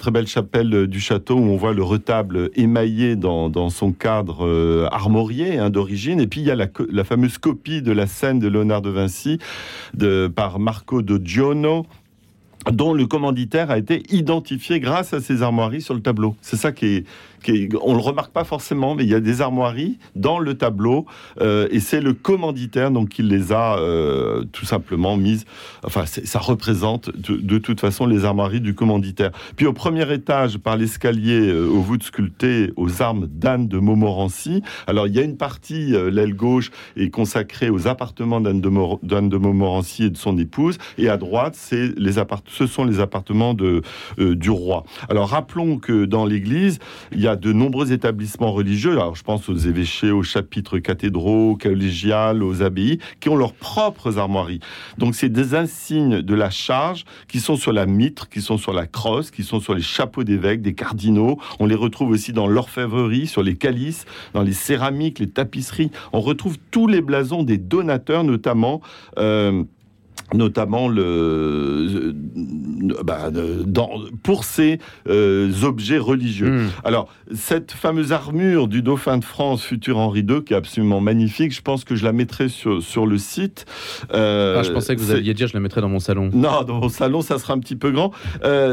très 0.00 0.10
belle 0.10 0.26
chapelle 0.26 0.86
du 0.86 1.00
château 1.00 1.36
où 1.36 1.42
on 1.42 1.56
voit 1.56 1.74
le 1.74 1.82
retable 1.82 2.50
émaillé 2.54 3.16
dans, 3.16 3.70
son 3.70 3.92
cadre 3.92 4.46
euh, 4.46 4.88
armorié 4.90 5.58
hein, 5.58 5.70
d'origine, 5.70 6.20
et 6.20 6.26
puis 6.26 6.40
il 6.40 6.46
y 6.46 6.50
a 6.50 6.54
la, 6.54 6.68
la 6.90 7.04
fameuse 7.04 7.38
copie 7.38 7.82
de 7.82 7.92
la 7.92 8.06
scène 8.06 8.38
de 8.38 8.48
Léonard 8.48 8.82
de 8.82 8.90
Vinci 8.90 9.38
de, 9.94 10.30
par 10.34 10.58
Marco 10.58 11.02
de 11.02 11.20
Giono 11.24 11.86
dont 12.72 12.94
le 12.94 13.06
commanditaire 13.06 13.70
a 13.70 13.78
été 13.78 14.02
identifié 14.10 14.80
grâce 14.80 15.12
à 15.12 15.20
ces 15.20 15.42
armoiries 15.42 15.82
sur 15.82 15.94
le 15.94 16.00
tableau. 16.00 16.36
C'est 16.40 16.56
ça 16.56 16.72
qui 16.72 16.86
est, 16.86 17.04
on 17.82 17.94
le 17.94 18.00
remarque 18.00 18.32
pas 18.32 18.44
forcément, 18.44 18.94
mais 18.94 19.04
il 19.04 19.10
y 19.10 19.14
a 19.14 19.20
des 19.20 19.40
armoiries 19.40 19.98
dans 20.14 20.38
le 20.38 20.54
tableau 20.54 21.06
euh, 21.40 21.68
et 21.70 21.80
c'est 21.80 22.00
le 22.00 22.12
commanditaire 22.12 22.90
donc 22.90 23.10
qui 23.10 23.22
les 23.22 23.52
a 23.52 23.78
euh, 23.78 24.44
tout 24.52 24.64
simplement 24.64 25.16
mises. 25.16 25.44
Enfin, 25.84 26.04
ça 26.06 26.38
représente 26.38 27.10
de, 27.16 27.58
toute 27.58 27.80
façon 27.80 28.06
les 28.06 28.24
armoiries 28.24 28.60
du 28.60 28.74
commanditaire. 28.74 29.30
Puis 29.56 29.66
au 29.66 29.72
premier 29.72 30.12
étage, 30.12 30.58
par 30.58 30.76
l'escalier 30.76 31.48
euh, 31.48 31.66
aux 31.66 31.80
voûtes 31.80 32.04
sculptées 32.04 32.72
aux 32.76 33.02
armes 33.02 33.26
d'Anne 33.26 33.68
de 33.68 33.78
Montmorency. 33.78 34.62
Alors 34.86 35.06
il 35.06 35.14
y 35.14 35.18
a 35.18 35.22
une 35.22 35.36
partie, 35.36 35.94
l'aile 36.10 36.34
gauche 36.34 36.70
est 36.96 37.10
consacrée 37.10 37.70
aux 37.70 37.86
appartements 37.86 38.40
d'Anne 38.40 38.60
de, 38.60 38.68
de, 38.68 39.36
Montmorency 39.36 40.04
et 40.04 40.10
de 40.10 40.16
son 40.16 40.38
épouse, 40.38 40.78
et 40.98 41.08
à 41.08 41.16
droite, 41.16 41.54
c'est 41.56 41.92
les 41.96 42.16
ce 42.48 42.66
sont 42.66 42.84
les 42.84 43.00
appartements 43.00 43.54
de, 43.54 43.82
du 44.18 44.50
roi. 44.50 44.84
Alors 45.08 45.28
rappelons 45.28 45.78
que 45.78 46.04
dans 46.04 46.24
l'église, 46.24 46.78
il 47.12 47.20
y 47.20 47.28
a 47.28 47.35
de 47.36 47.52
nombreux 47.52 47.92
établissements 47.92 48.52
religieux, 48.52 48.92
alors 48.92 49.14
je 49.14 49.22
pense 49.22 49.48
aux 49.48 49.56
évêchés, 49.56 50.10
aux 50.10 50.22
chapitres 50.22 50.78
cathédraux, 50.78 51.56
collégiales, 51.56 52.42
aux 52.42 52.62
abbayes, 52.62 52.98
qui 53.20 53.28
ont 53.28 53.36
leurs 53.36 53.52
propres 53.52 54.18
armoiries. 54.18 54.60
Donc 54.98 55.14
c'est 55.14 55.28
des 55.28 55.54
insignes 55.54 56.22
de 56.22 56.34
la 56.34 56.50
charge 56.50 57.04
qui 57.28 57.40
sont 57.40 57.56
sur 57.56 57.72
la 57.72 57.86
mitre, 57.86 58.28
qui 58.28 58.40
sont 58.40 58.58
sur 58.58 58.72
la 58.72 58.86
crosse, 58.86 59.30
qui 59.30 59.42
sont 59.42 59.60
sur 59.60 59.74
les 59.74 59.82
chapeaux 59.82 60.24
d'évêques, 60.24 60.62
des 60.62 60.74
cardinaux. 60.74 61.38
On 61.60 61.66
les 61.66 61.74
retrouve 61.74 62.10
aussi 62.10 62.32
dans 62.32 62.46
l'orfèvrerie, 62.46 63.26
sur 63.26 63.42
les 63.42 63.56
calices, 63.56 64.04
dans 64.34 64.42
les 64.42 64.52
céramiques, 64.52 65.18
les 65.18 65.30
tapisseries. 65.30 65.90
On 66.12 66.20
retrouve 66.20 66.56
tous 66.70 66.86
les 66.86 67.00
blasons 67.00 67.42
des 67.42 67.58
donateurs, 67.58 68.24
notamment. 68.24 68.80
Euh, 69.18 69.64
notamment 70.34 70.88
le, 70.88 71.02
euh, 71.02 72.12
bah, 73.04 73.30
dans, 73.30 73.90
pour 74.22 74.44
ces 74.44 74.78
euh, 75.08 75.52
objets 75.62 75.98
religieux. 75.98 76.50
Hmm. 76.50 76.68
Alors, 76.84 77.08
cette 77.32 77.72
fameuse 77.72 78.12
armure 78.12 78.68
du 78.68 78.82
dauphin 78.82 79.18
de 79.18 79.24
France, 79.24 79.62
futur 79.62 79.98
Henri 79.98 80.20
II, 80.20 80.42
qui 80.42 80.52
est 80.52 80.56
absolument 80.56 81.00
magnifique, 81.00 81.54
je 81.54 81.62
pense 81.62 81.84
que 81.84 81.94
je 81.94 82.04
la 82.04 82.12
mettrai 82.12 82.48
sur, 82.48 82.82
sur 82.82 83.06
le 83.06 83.18
site. 83.18 83.66
Euh, 84.12 84.56
ah, 84.58 84.62
je 84.62 84.72
pensais 84.72 84.96
que 84.96 85.00
vous 85.00 85.12
alliez 85.12 85.34
dire 85.34 85.48
je 85.48 85.54
la 85.54 85.60
mettrai 85.60 85.80
dans 85.80 85.88
mon 85.88 86.00
salon. 86.00 86.30
Non, 86.32 86.62
dans 86.62 86.80
mon 86.80 86.88
salon, 86.88 87.22
ça 87.22 87.38
sera 87.38 87.54
un 87.54 87.58
petit 87.58 87.76
peu 87.76 87.90
grand. 87.90 88.12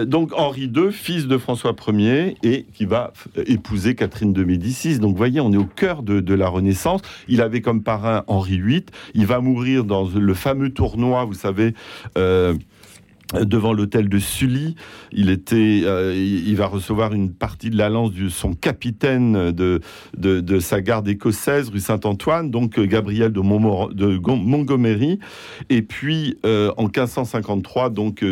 donc, 0.06 0.32
Henri 0.36 0.72
II, 0.76 0.92
fils 0.92 1.28
de 1.28 1.38
François 1.38 1.76
Ier, 1.88 2.38
et 2.44 2.66
qui 2.74 2.86
va 2.86 3.14
épouser 3.46 3.96
Catherine 3.96 4.34
de 4.34 4.44
Médicis. 4.44 5.00
Donc, 5.00 5.12
vous 5.12 5.18
voyez, 5.18 5.40
on 5.40 5.52
est 5.52 5.58
au 5.58 5.66
cœur 5.66 6.04
de, 6.04 6.20
de 6.20 6.34
la 6.34 6.48
Renaissance. 6.48 7.02
Il 7.28 7.42
avait 7.42 7.62
comme 7.62 7.84
parrain 7.84 8.24
Henri 8.28 8.60
VIII. 8.60 8.86
Il 9.14 9.26
va 9.26 9.40
mourir 9.40 9.84
dans 9.84 10.08
le 10.08 10.34
fameux 10.34 10.72
tournoi, 10.72 11.26
vous 11.26 11.34
savez, 11.44 11.74
euh, 12.18 13.46
devant 13.46 13.74
l'hôtel 13.74 14.10
de 14.10 14.20
Sully. 14.20 14.76
Il 15.12 15.32
était, 15.32 15.82
euh, 15.86 16.14
il 16.16 16.56
va 16.56 16.68
recevoir 16.68 17.14
une 17.14 17.34
partie 17.34 17.72
de 17.72 17.78
la 17.78 17.90
lance 17.90 18.12
de 18.12 18.30
son 18.30 18.54
capitaine 18.54 19.52
de, 19.52 19.82
de, 20.16 20.60
sa 20.60 20.82
garde 20.82 21.08
écossaise, 21.08 21.70
rue 21.70 21.80
Saint-Antoine, 21.80 22.52
donc 22.52 22.78
euh, 22.78 22.86
Gabriel 22.86 23.32
de, 23.32 23.40
Montgomery. 23.40 25.18
Et 25.72 25.82
puis, 25.82 26.38
en 26.44 26.84
1553, 26.84 27.90
donc 27.90 28.24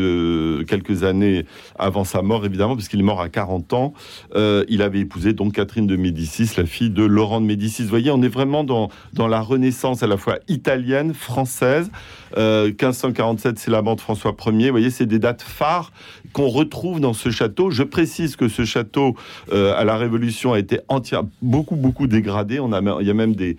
quelques 0.67 1.03
années 1.03 1.45
avant 1.79 2.03
sa 2.03 2.21
mort, 2.21 2.45
évidemment, 2.45 2.75
puisqu'il 2.75 2.99
est 2.99 3.03
mort 3.03 3.21
à 3.21 3.29
40 3.29 3.73
ans, 3.73 3.93
il 4.35 4.81
avait 4.83 4.99
épousé 4.99 5.33
donc 5.33 5.53
Catherine 5.53 5.87
de 5.87 5.95
Médicis, 5.95 6.51
la 6.57 6.65
fille 6.65 6.91
de 6.91 7.03
Laurent 7.03 7.41
de 7.41 7.45
Médicis. 7.45 7.83
Vous 7.83 7.89
voyez, 7.89 8.11
on 8.11 8.21
est 8.21 8.29
vraiment 8.29 8.63
dans, 8.63 8.89
dans 9.13 9.27
la 9.27 9.41
renaissance 9.41 10.03
à 10.03 10.07
la 10.07 10.17
fois 10.17 10.37
italienne, 10.47 11.13
française. 11.13 11.89
1547, 12.37 13.59
c'est 13.59 13.71
la 13.71 13.81
mort 13.81 13.95
de 13.95 14.01
François 14.01 14.35
Ier. 14.47 14.67
Vous 14.67 14.71
voyez, 14.71 14.89
c'est 14.89 15.05
des 15.05 15.19
dates 15.19 15.41
phares 15.41 15.91
qu'on 16.33 16.47
retrouve 16.47 16.99
dans 16.99 17.13
ce 17.13 17.29
château. 17.29 17.71
Je 17.71 17.83
précise 17.83 18.35
que 18.35 18.47
ce 18.47 18.65
château, 18.65 19.15
euh, 19.51 19.75
à 19.77 19.83
la 19.83 19.97
Révolution, 19.97 20.53
a 20.53 20.59
été 20.59 20.79
entièrement 20.87 21.29
beaucoup, 21.41 21.75
beaucoup 21.75 22.07
dégradé. 22.07 22.59
On 22.59 22.71
a, 22.73 22.81
il 23.01 23.07
y 23.07 23.09
a 23.09 23.13
même 23.13 23.35
des, 23.35 23.57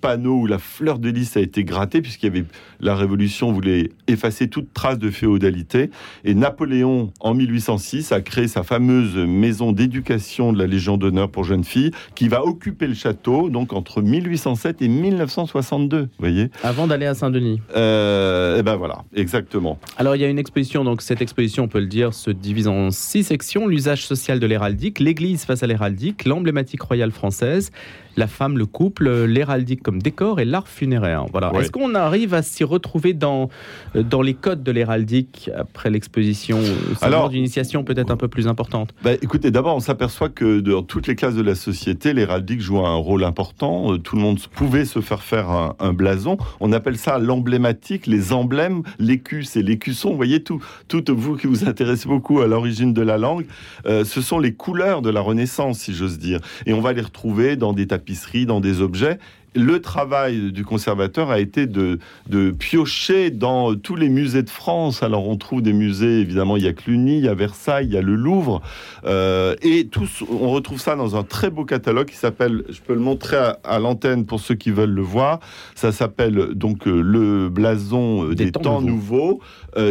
panneaux 0.00 0.40
où 0.40 0.46
la 0.46 0.58
fleur 0.58 0.98
de 0.98 1.08
lys 1.10 1.36
a 1.36 1.40
été 1.40 1.64
grattée, 1.64 2.00
puisqu'il 2.00 2.26
y 2.26 2.28
avait 2.28 2.44
la 2.80 2.94
Révolution 2.94 3.52
voulait 3.52 3.90
effacer 4.06 4.48
toute 4.48 4.72
trace 4.72 4.98
de 4.98 5.10
féodalité. 5.10 5.90
Et 6.24 6.34
Napoléon, 6.34 7.12
en 7.20 7.34
1806, 7.34 8.12
a 8.12 8.20
créé 8.20 8.48
sa 8.48 8.62
fameuse 8.62 9.16
maison 9.16 9.72
d'éducation 9.72 10.52
de 10.52 10.58
la 10.58 10.66
Légion 10.66 10.96
d'honneur 10.96 11.30
pour 11.30 11.44
jeunes 11.44 11.64
filles, 11.64 11.90
qui 12.14 12.28
va 12.28 12.44
occuper 12.44 12.86
le 12.86 12.94
château, 12.94 13.50
donc 13.50 13.72
entre 13.72 14.00
1807 14.00 14.82
et 14.82 14.88
1962. 14.88 16.00
Vous 16.02 16.08
voyez 16.18 16.50
Avant 16.62 16.86
d'aller 16.86 17.06
à 17.06 17.14
Saint-Denis. 17.14 17.60
et 17.74 17.89
euh, 17.90 18.56
eh 18.58 18.62
ben 18.62 18.76
voilà, 18.76 19.04
exactement. 19.14 19.78
Alors 19.96 20.16
il 20.16 20.22
y 20.22 20.24
a 20.24 20.28
une 20.28 20.38
exposition, 20.38 20.84
donc 20.84 21.02
cette 21.02 21.22
exposition, 21.22 21.64
on 21.64 21.68
peut 21.68 21.80
le 21.80 21.86
dire, 21.86 22.14
se 22.14 22.30
divise 22.30 22.68
en 22.68 22.90
six 22.90 23.24
sections 23.24 23.66
l'usage 23.66 24.06
social 24.06 24.40
de 24.40 24.46
l'héraldique, 24.46 25.00
l'Église 25.00 25.44
face 25.44 25.62
à 25.62 25.66
l'héraldique, 25.66 26.24
l'emblématique 26.24 26.82
royale 26.82 27.10
française, 27.10 27.70
la 28.16 28.26
femme, 28.26 28.58
le 28.58 28.66
couple, 28.66 29.24
l'héraldique 29.24 29.82
comme 29.82 30.02
décor 30.02 30.40
et 30.40 30.44
l'art 30.44 30.68
funéraire. 30.68 31.26
Voilà. 31.32 31.52
Est-ce 31.58 31.70
qu'on 31.70 31.94
arrive 31.94 32.34
à 32.34 32.42
s'y 32.42 32.64
retrouver 32.64 33.14
dans, 33.14 33.48
dans 33.94 34.22
les 34.22 34.34
codes 34.34 34.62
de 34.62 34.72
l'héraldique 34.72 35.50
après 35.56 35.90
l'exposition? 35.90 36.58
Alors, 37.00 37.30
d'initiation 37.30 37.84
peut-être 37.84 38.10
un 38.10 38.16
peu 38.16 38.28
plus 38.28 38.48
importante 38.48 38.94
bah, 39.02 39.12
Écoutez, 39.22 39.50
d'abord, 39.50 39.76
on 39.76 39.80
s'aperçoit 39.80 40.28
que 40.28 40.60
dans 40.60 40.82
toutes 40.82 41.06
les 41.06 41.14
classes 41.16 41.34
de 41.34 41.42
la 41.42 41.54
société, 41.54 42.12
l'héraldique 42.12 42.60
joue 42.60 42.80
un 42.80 42.94
rôle 42.94 43.24
important. 43.24 43.94
Euh, 43.94 43.98
tout 43.98 44.16
le 44.16 44.22
monde 44.22 44.38
pouvait 44.54 44.84
se 44.84 45.00
faire 45.00 45.22
faire 45.22 45.74
un, 45.78 45.92
blason. 45.92 46.36
On 46.60 46.72
appelle 46.72 46.96
ça 46.96 47.18
l'emblématique, 47.18 47.79
les 48.06 48.32
emblèmes, 48.32 48.82
l'écus 48.98 49.56
et 49.56 49.62
l'écusson. 49.62 50.10
Vous 50.10 50.16
voyez, 50.16 50.42
tout, 50.42 50.62
toutes 50.88 51.10
vous 51.10 51.36
qui 51.36 51.46
vous 51.46 51.68
intéressez 51.68 52.08
beaucoup 52.08 52.40
à 52.40 52.46
l'origine 52.46 52.92
de 52.92 53.02
la 53.02 53.18
langue, 53.18 53.46
euh, 53.86 54.04
ce 54.04 54.20
sont 54.20 54.38
les 54.38 54.52
couleurs 54.52 55.02
de 55.02 55.10
la 55.10 55.20
Renaissance, 55.20 55.78
si 55.78 55.94
j'ose 55.94 56.18
dire. 56.18 56.40
Et 56.66 56.72
on 56.72 56.80
va 56.80 56.92
les 56.92 57.02
retrouver 57.02 57.56
dans 57.56 57.72
des 57.72 57.86
tapisseries, 57.86 58.46
dans 58.46 58.60
des 58.60 58.80
objets 58.80 59.18
le 59.54 59.80
travail 59.80 60.52
du 60.52 60.64
conservateur 60.64 61.30
a 61.30 61.40
été 61.40 61.66
de, 61.66 61.98
piocher 62.58 63.30
dans 63.30 63.74
tous 63.74 63.96
les 63.96 64.08
musées 64.08 64.42
de 64.42 64.50
France. 64.50 65.02
Alors 65.02 65.28
on 65.28 65.36
trouve 65.36 65.62
des 65.62 65.72
musées, 65.72 66.20
évidemment, 66.20 66.56
il 66.56 66.64
y 66.64 66.68
a 66.68 66.72
Cluny, 66.72 67.18
il 67.18 67.24
y 67.24 67.28
a 67.28 67.34
Versailles, 67.34 67.86
il 67.86 67.92
y 67.92 67.96
a 67.96 68.02
le 68.02 68.14
Louvre, 68.14 68.62
euh, 69.04 69.56
et 69.62 69.86
tous, 69.86 70.22
on 70.30 70.50
retrouve 70.50 70.80
ça 70.80 70.94
dans 70.94 71.16
un 71.16 71.22
très 71.22 71.50
beau 71.50 71.64
catalogue 71.64 72.08
qui 72.08 72.16
s'appelle, 72.16 72.64
je 72.68 72.80
peux 72.80 72.94
le 72.94 73.00
montrer 73.00 73.36
à, 73.64 73.78
l'antenne 73.78 74.24
pour 74.24 74.40
ceux 74.40 74.54
qui 74.54 74.70
veulent 74.70 74.90
le 74.90 75.02
voir, 75.02 75.40
ça 75.74 75.90
s'appelle 75.90 76.54
donc 76.54 76.86
euh, 76.86 77.00
le 77.00 77.48
blason 77.48 78.26
euh, 78.26 78.34
des, 78.34 78.52
temps, 78.52 78.80
nouveaux, 78.80 79.40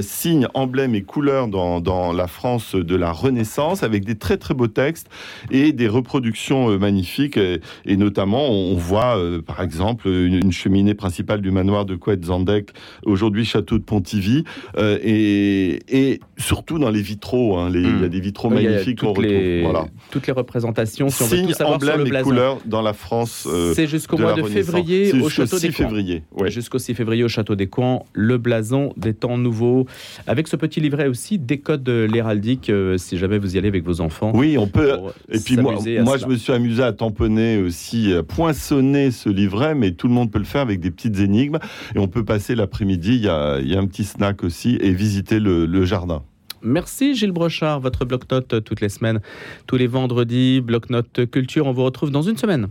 signes, 0.02 0.48
emblèmes 0.54 0.96
et 0.96 1.04
couleurs 1.04 1.48
dans, 1.48 2.14
la 2.14 2.28
France 2.28 2.76
de 2.76 2.96
la 2.96 3.12
Renaissance, 3.12 3.84
avec 3.84 4.06
des 4.06 4.16
très 4.16 4.38
très 4.38 4.54
beaux 4.54 4.68
textes 4.68 5.10
et 5.52 5.72
des 5.72 5.88
reproductions 5.88 6.78
magnifiques, 6.78 7.38
et, 7.38 7.98
notamment 7.98 8.50
on 8.50 8.76
voit 8.76 9.18
par 9.50 9.62
exemple, 9.62 10.08
une, 10.08 10.52
cheminée 10.52 10.94
principale 10.94 11.42
du 11.42 11.50
manoir 11.50 11.84
de 11.84 11.96
Couette-Zandec, 11.96 12.70
aujourd'hui 13.04 13.46
château 13.46 13.80
de 13.80 13.84
Pontivy, 13.84 14.44
euh, 14.78 15.00
et, 15.04 16.20
surtout 16.38 16.78
dans 16.78 16.92
les 16.92 17.02
vitraux. 17.02 17.58
Hein, 17.58 17.72
il 17.74 17.82
y 17.82 17.86
a 17.86 17.90
hmm. 17.90 18.10
des 18.10 18.20
vitraux 18.20 18.52
magnifiques 18.52 19.00
qu'on 19.00 19.14
retrouve. 19.14 19.62
Voilà. 19.64 19.88
Toutes 20.12 20.28
les 20.28 20.34
représentations, 20.34 21.10
si 21.10 21.24
on 21.24 21.26
veut 21.26 21.42
tout 21.48 21.54
savoir 21.54 21.82
sur 21.82 21.98
le 21.98 22.04
blason. 22.04 22.30
et 22.30 22.30
couleurs 22.30 22.58
dans 22.66 22.84
la 22.84 22.94
France. 22.94 23.48
Euh, 23.52 23.74
C'est 23.74 23.88
jusqu'au 23.88 24.20
mois 24.20 24.36
de 24.36 24.44
février 24.44 25.20
au 25.20 25.30
château 25.30 25.58
des 25.58 25.72
février. 25.72 26.22
Jusqu'au 26.46 26.78
6 26.78 26.94
février 26.94 27.24
au 27.24 27.28
château 27.28 27.56
des 27.56 27.68
Coins, 27.68 28.02
le 28.14 28.38
blason 28.38 28.94
des 28.98 29.16
temps 29.16 29.40
nouveaux, 29.40 29.88
avec 30.28 30.48
ce 30.48 30.58
petit 30.58 30.80
livret 30.80 31.08
aussi 31.08 31.40
des 31.40 31.58
codes 31.58 31.84
de 31.84 32.08
l'héraldique, 32.12 32.70
euh, 32.70 32.98
si 32.98 33.18
jamais 33.18 33.40
vous 33.40 33.56
y 33.56 33.58
allez 33.58 33.68
avec 33.68 33.84
vos 33.84 34.00
enfants. 34.00 34.32
Oui, 34.36 34.60
on 34.60 34.68
peut. 34.68 34.96
Et 35.32 35.40
puis 35.40 35.58
moi, 35.58 35.74
moi 36.04 36.18
je 36.18 36.28
me 36.28 36.36
suis 36.36 36.54
amusé 36.54 36.84
à 36.84 36.94
tamponner 36.94 37.58
aussi, 37.58 38.14
à 38.14 38.22
poinçonner 38.22 39.10
ce 39.10 39.30
livret, 39.30 39.39
mais 39.76 39.92
tout 39.92 40.08
le 40.08 40.14
monde 40.14 40.32
peut 40.32 40.40
le 40.40 40.46
faire 40.46 40.62
avec 40.62 40.80
des 40.80 40.92
petites 40.92 41.20
énigmes. 41.20 41.60
Et 41.96 42.00
on 42.00 42.08
peut 42.08 42.26
passer 42.26 42.56
l'après-midi, 42.56 43.16
il 43.16 43.24
y 43.24 43.30
a, 43.30 43.80
un 43.80 43.88
petit 43.88 44.04
snack 44.04 44.44
aussi, 44.44 44.78
et 44.82 44.92
visiter 44.92 45.40
le, 45.40 45.86
jardin. 45.86 46.24
Merci 46.62 47.16
Gilles 47.16 47.32
Brochard, 47.32 47.80
votre 47.80 48.04
bloc-notes 48.04 48.64
toutes 48.66 48.82
les 48.82 48.90
semaines, 48.90 49.22
tous 49.66 49.78
les 49.78 49.88
vendredis, 49.88 50.60
bloc-notes 50.60 51.30
culture. 51.32 51.68
On 51.68 51.72
vous 51.72 51.86
retrouve 51.86 52.12
dans 52.12 52.22
une 52.22 52.36
semaine. 52.36 52.68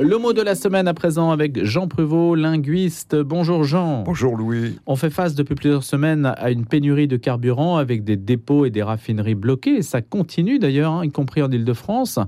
Le 0.00 0.18
mot 0.18 0.32
de 0.32 0.42
la 0.42 0.56
semaine 0.56 0.88
à 0.88 0.94
présent 0.94 1.30
avec 1.30 1.64
Jean 1.64 1.86
Pruvot, 1.86 2.34
linguiste. 2.34 3.14
Bonjour 3.14 3.62
Jean. 3.62 4.02
Bonjour 4.02 4.36
Louis. 4.36 4.80
On 4.86 4.96
fait 4.96 5.10
face 5.10 5.36
depuis 5.36 5.54
plusieurs 5.54 5.84
semaines 5.84 6.34
à 6.36 6.50
une 6.50 6.66
pénurie 6.66 7.06
de 7.06 7.16
carburant 7.16 7.76
avec 7.76 8.02
des 8.02 8.16
dépôts 8.16 8.64
et 8.64 8.70
des 8.70 8.82
raffineries 8.82 9.36
bloquées. 9.36 9.82
ça 9.82 10.02
continue 10.02 10.58
d'ailleurs, 10.58 10.92
hein, 10.92 11.04
y 11.04 11.12
compris 11.12 11.40
en 11.42 11.50
Ile-de-France. 11.52 12.18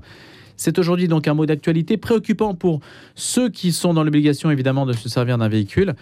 C'est 0.57 0.79
aujourd'hui 0.79 1.07
donc 1.07 1.27
un 1.27 1.33
mot 1.33 1.45
d'actualité 1.45 1.97
préoccupant 1.97 2.53
pour 2.53 2.79
ceux 3.15 3.49
qui 3.49 3.71
sont 3.71 3.93
dans 3.93 4.03
l'obligation 4.03 4.51
évidemment 4.51 4.85
de 4.85 4.93
se 4.93 5.09
servir 5.09 5.37
d'un 5.37 5.49
véhicule 5.49 5.95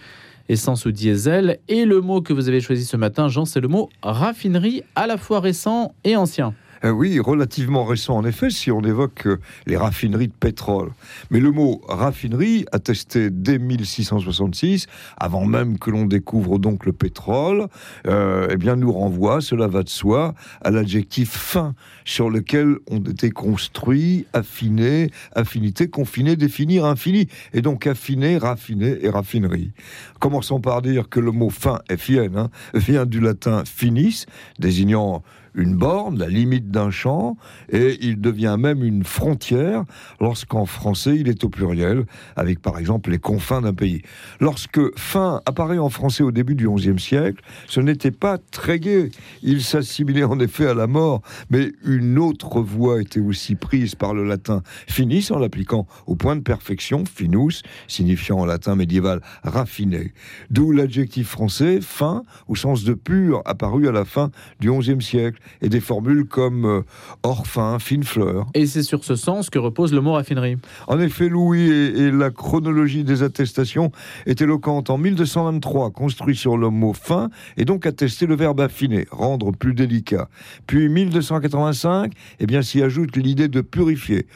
essence 0.48 0.84
ou 0.86 0.92
diesel. 0.92 1.58
Et 1.68 1.84
le 1.84 2.00
mot 2.00 2.20
que 2.20 2.32
vous 2.32 2.48
avez 2.48 2.60
choisi 2.60 2.84
ce 2.84 2.96
matin, 2.96 3.28
Jean, 3.28 3.44
c'est 3.44 3.60
le 3.60 3.68
mot 3.68 3.88
raffinerie, 4.02 4.82
à 4.94 5.06
la 5.06 5.16
fois 5.16 5.40
récent 5.40 5.94
et 6.04 6.16
ancien. 6.16 6.54
Euh, 6.84 6.90
oui, 6.90 7.18
relativement 7.18 7.84
récent 7.84 8.16
en 8.16 8.24
effet, 8.24 8.50
si 8.50 8.70
on 8.70 8.82
évoque 8.82 9.26
euh, 9.26 9.40
les 9.66 9.76
raffineries 9.76 10.28
de 10.28 10.34
pétrole. 10.34 10.90
Mais 11.30 11.40
le 11.40 11.50
mot 11.50 11.80
raffinerie, 11.88 12.66
attesté 12.72 13.30
dès 13.30 13.58
1666, 13.58 14.86
avant 15.16 15.46
même 15.46 15.78
que 15.78 15.90
l'on 15.90 16.04
découvre 16.04 16.58
donc 16.58 16.84
le 16.84 16.92
pétrole, 16.92 17.68
euh, 18.06 18.48
eh 18.50 18.56
bien 18.56 18.76
nous 18.76 18.92
renvoie, 18.92 19.40
cela 19.40 19.66
va 19.66 19.82
de 19.82 19.88
soi, 19.88 20.34
à 20.62 20.70
l'adjectif 20.70 21.30
fin, 21.30 21.74
sur 22.04 22.28
lequel 22.28 22.76
ont 22.90 23.00
été 23.00 23.30
construits, 23.30 24.26
affinés, 24.34 25.10
affinité, 25.34 25.88
confiné, 25.88 26.36
définir, 26.36 26.84
infini. 26.84 27.28
Et 27.54 27.62
donc 27.62 27.86
affiné, 27.86 28.36
raffiné 28.36 28.98
et 29.00 29.08
raffinerie. 29.08 29.72
Commençons 30.20 30.60
par 30.60 30.82
dire 30.82 31.08
que 31.08 31.20
le 31.20 31.30
mot 31.30 31.48
fin, 31.48 31.78
FIN, 31.96 32.34
hein, 32.36 32.50
vient 32.74 33.06
du 33.06 33.20
latin 33.20 33.62
finis, 33.64 34.26
désignant 34.58 35.22
une 35.54 35.76
borne, 35.76 36.18
la 36.18 36.28
limite 36.28 36.70
d'un 36.70 36.90
champ, 36.90 37.36
et 37.70 37.98
il 38.00 38.20
devient 38.20 38.56
même 38.58 38.82
une 38.82 39.04
frontière 39.04 39.84
lorsqu'en 40.20 40.66
français 40.66 41.16
il 41.16 41.28
est 41.28 41.44
au 41.44 41.48
pluriel, 41.48 42.04
avec 42.36 42.60
par 42.60 42.78
exemple 42.78 43.10
les 43.10 43.18
confins 43.18 43.60
d'un 43.60 43.74
pays. 43.74 44.02
Lorsque 44.40 44.80
fin 44.98 45.40
apparaît 45.46 45.78
en 45.78 45.90
français 45.90 46.22
au 46.22 46.32
début 46.32 46.54
du 46.54 46.68
XIe 46.68 46.98
siècle, 46.98 47.42
ce 47.66 47.80
n'était 47.80 48.10
pas 48.10 48.38
très 48.38 48.78
gai. 48.78 49.10
Il 49.42 49.62
s'assimilait 49.62 50.24
en 50.24 50.38
effet 50.40 50.66
à 50.66 50.74
la 50.74 50.86
mort, 50.86 51.22
mais 51.50 51.72
une 51.84 52.18
autre 52.18 52.60
voie 52.60 53.00
était 53.00 53.20
aussi 53.20 53.54
prise 53.54 53.94
par 53.94 54.14
le 54.14 54.24
latin 54.24 54.62
finis 54.88 55.28
en 55.30 55.38
l'appliquant 55.38 55.86
au 56.06 56.16
point 56.16 56.36
de 56.36 56.42
perfection, 56.42 57.04
finus, 57.04 57.62
signifiant 57.88 58.38
en 58.38 58.46
latin 58.46 58.76
médiéval 58.76 59.20
raffiné. 59.42 60.12
D'où 60.50 60.72
l'adjectif 60.72 61.28
français 61.28 61.80
fin, 61.80 62.22
au 62.48 62.56
sens 62.56 62.84
de 62.84 62.94
pur, 62.94 63.42
apparu 63.44 63.88
à 63.88 63.92
la 63.92 64.04
fin 64.04 64.30
du 64.60 64.70
XIe 64.70 65.00
siècle 65.00 65.40
et 65.62 65.68
des 65.68 65.80
formules 65.80 66.26
comme 66.26 66.64
euh, 66.64 66.82
orphin, 67.22 67.78
fine 67.78 68.04
fleur. 68.04 68.46
Et 68.54 68.66
c'est 68.66 68.82
sur 68.82 69.04
ce 69.04 69.16
sens 69.16 69.50
que 69.50 69.58
repose 69.58 69.92
le 69.92 70.00
mot 70.00 70.12
raffinerie. 70.12 70.56
En 70.86 71.00
effet, 71.00 71.28
Louis 71.28 71.70
et, 71.70 72.10
la 72.10 72.30
chronologie 72.30 73.04
des 73.04 73.22
attestations 73.22 73.92
est 74.26 74.40
éloquente. 74.40 74.90
En 74.90 74.98
1223, 74.98 75.90
construit 75.90 76.36
sur 76.36 76.56
le 76.56 76.70
mot 76.70 76.92
fin 76.92 77.30
et 77.56 77.64
donc 77.64 77.86
attesté 77.86 78.26
le 78.26 78.36
verbe 78.36 78.60
affiner, 78.60 79.06
rendre 79.10 79.52
plus 79.52 79.74
délicat. 79.74 80.28
Puis 80.66 80.88
1285, 80.88 82.12
eh 82.40 82.46
bien 82.46 82.62
s'y 82.62 82.82
ajoute 82.82 83.16
l'idée 83.16 83.48
de 83.48 83.60
purifier. 83.60 84.26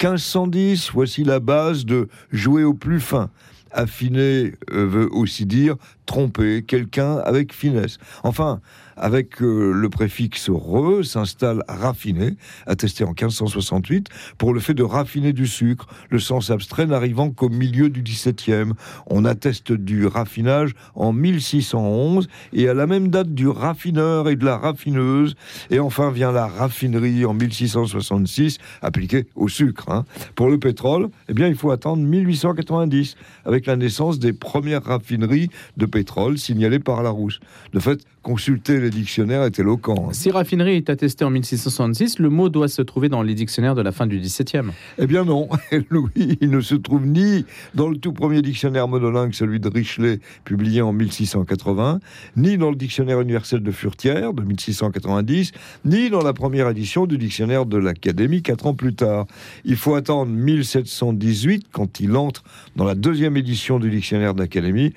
1510, 0.00 0.90
voici 0.92 1.24
la 1.24 1.40
base 1.40 1.84
de 1.84 2.08
jouer 2.32 2.64
au 2.64 2.74
plus 2.74 3.00
fin. 3.00 3.30
Affiner 3.70 4.52
euh, 4.70 4.86
veut 4.86 5.08
aussi 5.12 5.46
dire 5.46 5.76
tromper 6.06 6.62
quelqu'un 6.62 7.16
avec 7.18 7.52
finesse. 7.52 7.98
Enfin, 8.22 8.60
avec 8.96 9.42
euh, 9.42 9.72
le 9.72 9.88
préfixe 9.88 10.50
re 10.50 11.04
s'installe 11.04 11.62
raffiné, 11.68 12.36
attesté 12.66 13.04
en 13.04 13.08
1568, 13.08 14.08
pour 14.38 14.54
le 14.54 14.60
fait 14.60 14.74
de 14.74 14.82
raffiner 14.82 15.32
du 15.32 15.46
sucre, 15.46 15.86
le 16.10 16.18
sens 16.18 16.50
abstrait 16.50 16.86
n'arrivant 16.86 17.30
qu'au 17.30 17.48
milieu 17.48 17.90
du 17.90 18.02
XVIIe. 18.02 18.72
On 19.06 19.24
atteste 19.24 19.72
du 19.72 20.06
raffinage 20.06 20.72
en 20.94 21.12
1611 21.12 22.28
et 22.52 22.68
à 22.68 22.74
la 22.74 22.86
même 22.86 23.08
date 23.08 23.34
du 23.34 23.48
raffineur 23.48 24.28
et 24.28 24.36
de 24.36 24.44
la 24.44 24.56
raffineuse. 24.56 25.34
Et 25.70 25.80
enfin 25.80 26.10
vient 26.10 26.32
la 26.32 26.46
raffinerie 26.46 27.24
en 27.24 27.34
1666, 27.34 28.58
appliquée 28.82 29.26
au 29.34 29.48
sucre. 29.48 29.88
Hein. 29.88 30.04
Pour 30.34 30.48
le 30.48 30.58
pétrole, 30.58 31.08
eh 31.28 31.34
bien, 31.34 31.48
il 31.48 31.56
faut 31.56 31.70
attendre 31.70 32.02
1890, 32.02 33.16
avec 33.44 33.66
la 33.66 33.76
naissance 33.76 34.18
des 34.18 34.32
premières 34.32 34.84
raffineries 34.84 35.50
de 35.76 35.86
pétrole 35.94 36.38
signalé 36.38 36.80
par 36.80 37.04
Larousse. 37.04 37.38
De 37.72 37.78
fait, 37.78 38.04
consulter 38.24 38.80
les 38.80 38.90
dictionnaires 38.90 39.44
est 39.44 39.60
éloquent. 39.60 40.08
Hein. 40.08 40.12
Si 40.12 40.32
raffinerie 40.32 40.74
est 40.74 40.90
attesté 40.90 41.24
en 41.24 41.30
1666, 41.30 42.18
le 42.18 42.30
mot 42.30 42.48
doit 42.48 42.66
se 42.66 42.82
trouver 42.82 43.08
dans 43.08 43.22
les 43.22 43.34
dictionnaires 43.34 43.76
de 43.76 43.82
la 43.82 43.92
fin 43.92 44.08
du 44.08 44.18
XVIIe. 44.18 44.72
Eh 44.98 45.06
bien 45.06 45.24
non, 45.24 45.48
Louis, 45.90 46.36
il 46.40 46.50
ne 46.50 46.60
se 46.60 46.74
trouve 46.74 47.06
ni 47.06 47.44
dans 47.74 47.88
le 47.88 47.96
tout 47.96 48.12
premier 48.12 48.42
dictionnaire 48.42 48.88
monolingue, 48.88 49.34
celui 49.34 49.60
de 49.60 49.68
Richelet, 49.68 50.18
publié 50.44 50.82
en 50.82 50.92
1680, 50.92 52.00
ni 52.36 52.58
dans 52.58 52.70
le 52.70 52.76
dictionnaire 52.76 53.20
universel 53.20 53.62
de 53.62 53.70
Furtière 53.70 54.32
de 54.32 54.42
1690, 54.42 55.52
ni 55.84 56.10
dans 56.10 56.22
la 56.22 56.32
première 56.32 56.68
édition 56.70 57.06
du 57.06 57.18
dictionnaire 57.18 57.66
de 57.66 57.76
l'Académie 57.76 58.42
quatre 58.42 58.66
ans 58.66 58.74
plus 58.74 58.96
tard. 58.96 59.26
Il 59.64 59.76
faut 59.76 59.94
attendre 59.94 60.32
1718 60.32 61.66
quand 61.70 62.00
il 62.00 62.16
entre 62.16 62.42
dans 62.74 62.84
la 62.84 62.96
deuxième 62.96 63.36
édition 63.36 63.78
du 63.78 63.90
dictionnaire 63.90 64.34
de 64.34 64.40
l'Académie 64.40 64.92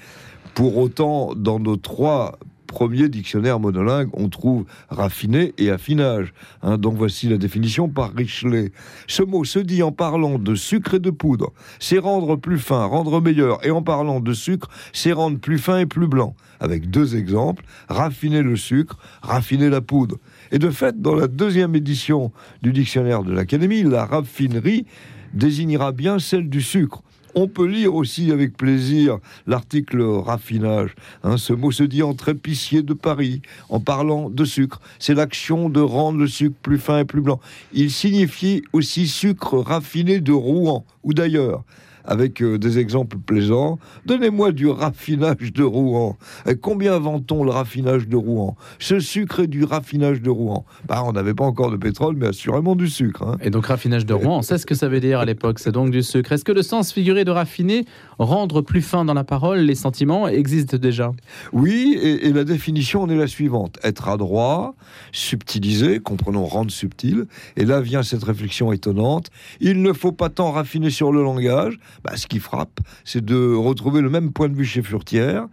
pour 0.58 0.78
autant, 0.78 1.36
dans 1.36 1.60
nos 1.60 1.76
trois 1.76 2.39
premiers 2.65 3.10
dictionnaires 3.10 3.60
monolingues, 3.60 4.10
on 4.13 4.28
trouve 4.28 4.65
raffiné 4.89 5.54
et 5.60 5.70
affinage. 5.70 6.34
Hein. 6.63 6.80
donc 6.80 6.96
voici 6.96 7.30
la 7.30 7.38
définition 7.38 7.89
par 7.89 8.12
Richelet. 8.15 8.72
Ce 9.06 9.22
mot 9.22 9.43
se 9.43 9.60
dit 9.60 9.84
en 9.84 9.91
parlant 9.91 10.39
de 10.39 10.56
sucre 10.56 10.96
et 10.96 11.00
de 11.00 11.12
poudre. 11.12 11.54
C'est 11.80 12.00
rendre 12.00 12.38
plus 12.38 12.58
fin, 12.58 12.86
rendre 12.86 13.22
meilleur. 13.22 13.63
Et 13.67 13.70
en 13.70 13.84
parlant 13.84 14.20
de 14.20 14.34
sucre, 14.34 14.67
c'est 14.93 15.12
rendre 15.12 15.38
plus 15.38 15.60
fin 15.60 15.78
et 15.78 15.86
plus 15.86 16.08
blanc. 16.08 16.36
Avec 16.60 16.89
deux 16.89 17.15
exemples, 17.15 17.63
raffiner 17.88 18.41
le 18.41 18.56
sucre, 18.56 18.98
raffiner 19.22 19.70
la 19.70 19.82
poudre. 19.82 20.15
Et 20.52 20.58
de 20.58 20.72
fait, 20.72 21.00
dans 21.00 21.13
la 21.13 21.28
deuxième 21.28 21.76
édition 21.76 22.32
du 22.63 22.74
dictionnaire 22.74 23.22
de 23.22 23.32
l'Académie, 23.32 23.84
la 23.84 24.08
raffinerie 24.08 24.88
désignera 25.36 25.91
bien 25.91 26.17
celle 26.17 26.50
du 26.50 26.63
sucre. 26.63 27.04
On 27.39 27.47
peut 27.47 27.67
lire 27.67 27.93
aussi 27.93 28.32
avec 28.32 28.58
plaisir 28.58 29.19
l'article 29.45 30.02
raffinage. 30.02 30.95
Hein, 31.21 31.38
ce 31.38 31.54
mot 31.54 31.71
se 31.71 31.84
dit 31.84 32.02
entre 32.02 32.30
épiciers 32.30 32.82
de 32.82 32.95
Paris 32.95 33.43
en 33.69 33.80
parlant 33.80 34.32
de 34.32 34.43
sucre. 34.43 34.82
C'est 34.97 35.13
l'action 35.13 35.69
de 35.69 35.80
rendre 35.80 36.17
le 36.17 36.26
sucre 36.26 36.56
plus 36.63 36.80
fin 36.80 36.97
et 36.97 37.06
plus 37.06 37.21
blanc. 37.21 37.39
Il 37.73 37.91
signifie 37.91 38.63
aussi 38.73 39.08
sucre 39.08 39.60
raffiné 39.60 40.19
de 40.19 40.32
Rouen 40.32 40.84
ou 41.04 41.13
d'ailleurs 41.13 41.63
avec 42.08 42.41
euh, 42.41 42.58
des 42.58 42.80
exemples 42.80 43.17
plaisants. 43.17 43.78
Donnez-moi 44.06 44.52
du 44.52 44.67
raffinage 44.67 45.54
de 45.54 45.63
Rouen. 45.63 46.17
Combien 46.62 46.98
vend-on 46.98 47.43
le 47.43 47.52
raffinage 47.52 48.08
de 48.08 48.15
Rouen? 48.15 48.56
Ce 48.80 49.00
sucre 49.00 49.41
est 49.41 49.48
du 49.48 49.63
raffinage 49.63 50.22
de 50.22 50.30
Rouen. 50.30 50.65
Bah, 50.88 51.04
on 51.06 51.12
n'avait 51.12 51.34
pas 51.34 51.43
encore 51.43 51.70
de 51.70 51.78
pétrole, 51.78 52.15
mais 52.17 52.28
assurément 52.28 52.76
du 52.76 52.88
sucre. 52.88 53.24
Hein. 53.24 53.38
Et 53.41 53.50
donc 53.50 53.67
raffinage 53.67 54.06
de 54.06 54.13
Rouen, 54.13 54.39
on 54.39 54.41
sait 54.41 54.58
ce 54.58 54.65
que 54.65 54.76
ça 54.76 54.88
veut 54.88 55.00
dire 55.00 55.20
à 55.20 55.26
l'époque, 55.28 55.60
c'est 55.60 55.72
donc 55.72 55.91
du 55.91 56.02
sucre. 56.02 56.32
Est-ce 56.32 56.46
que 56.46 56.52
le 56.52 56.63
sens 56.63 56.91
figuré 56.93 57.26
de 57.26 57.32
raffiner, 57.32 57.86
rendre 58.17 58.62
plus 58.62 58.82
fin 58.82 59.06
dans 59.06 59.13
la 59.13 59.24
parole, 59.24 59.60
les 59.60 59.76
sentiments, 59.76 60.28
existe 60.28 60.76
déjà? 60.76 61.12
Oui, 61.52 61.98
et, 62.02 62.28
et 62.28 62.34
la 62.34 62.46
définition 62.46 63.04
en 63.04 63.10
est 63.10 63.17
la 63.17 63.28
suivante. 63.28 63.78
Être 63.84 64.08
adroit, 64.08 64.76
subtiliser, 65.12 66.00
comprenons 66.00 66.46
rendre 66.46 66.72
subtil, 66.72 67.26
et 67.56 67.65
là 67.65 67.82
vient 67.82 68.04
cette 68.04 68.24
réflexion 68.24 68.72
étonnante, 68.72 69.30
il 69.60 69.82
ne 69.82 69.93
faut 69.93 70.12
pas 70.12 70.30
tant 70.30 70.52
raffiner 70.52 70.89
sur 70.89 71.12
le 71.12 71.22
langage, 71.22 71.80
bah, 72.03 72.15
ce 72.15 72.27
qui 72.27 72.39
frappe, 72.39 72.79
c'est 73.03 73.23
de 73.23 73.53
retrouver 73.53 74.01
le 74.01 74.10
même 74.10 74.31
point 74.31 74.49
de 74.49 74.55
vue 74.55 74.65
chez 74.65 74.81
Furtière, 74.81 75.47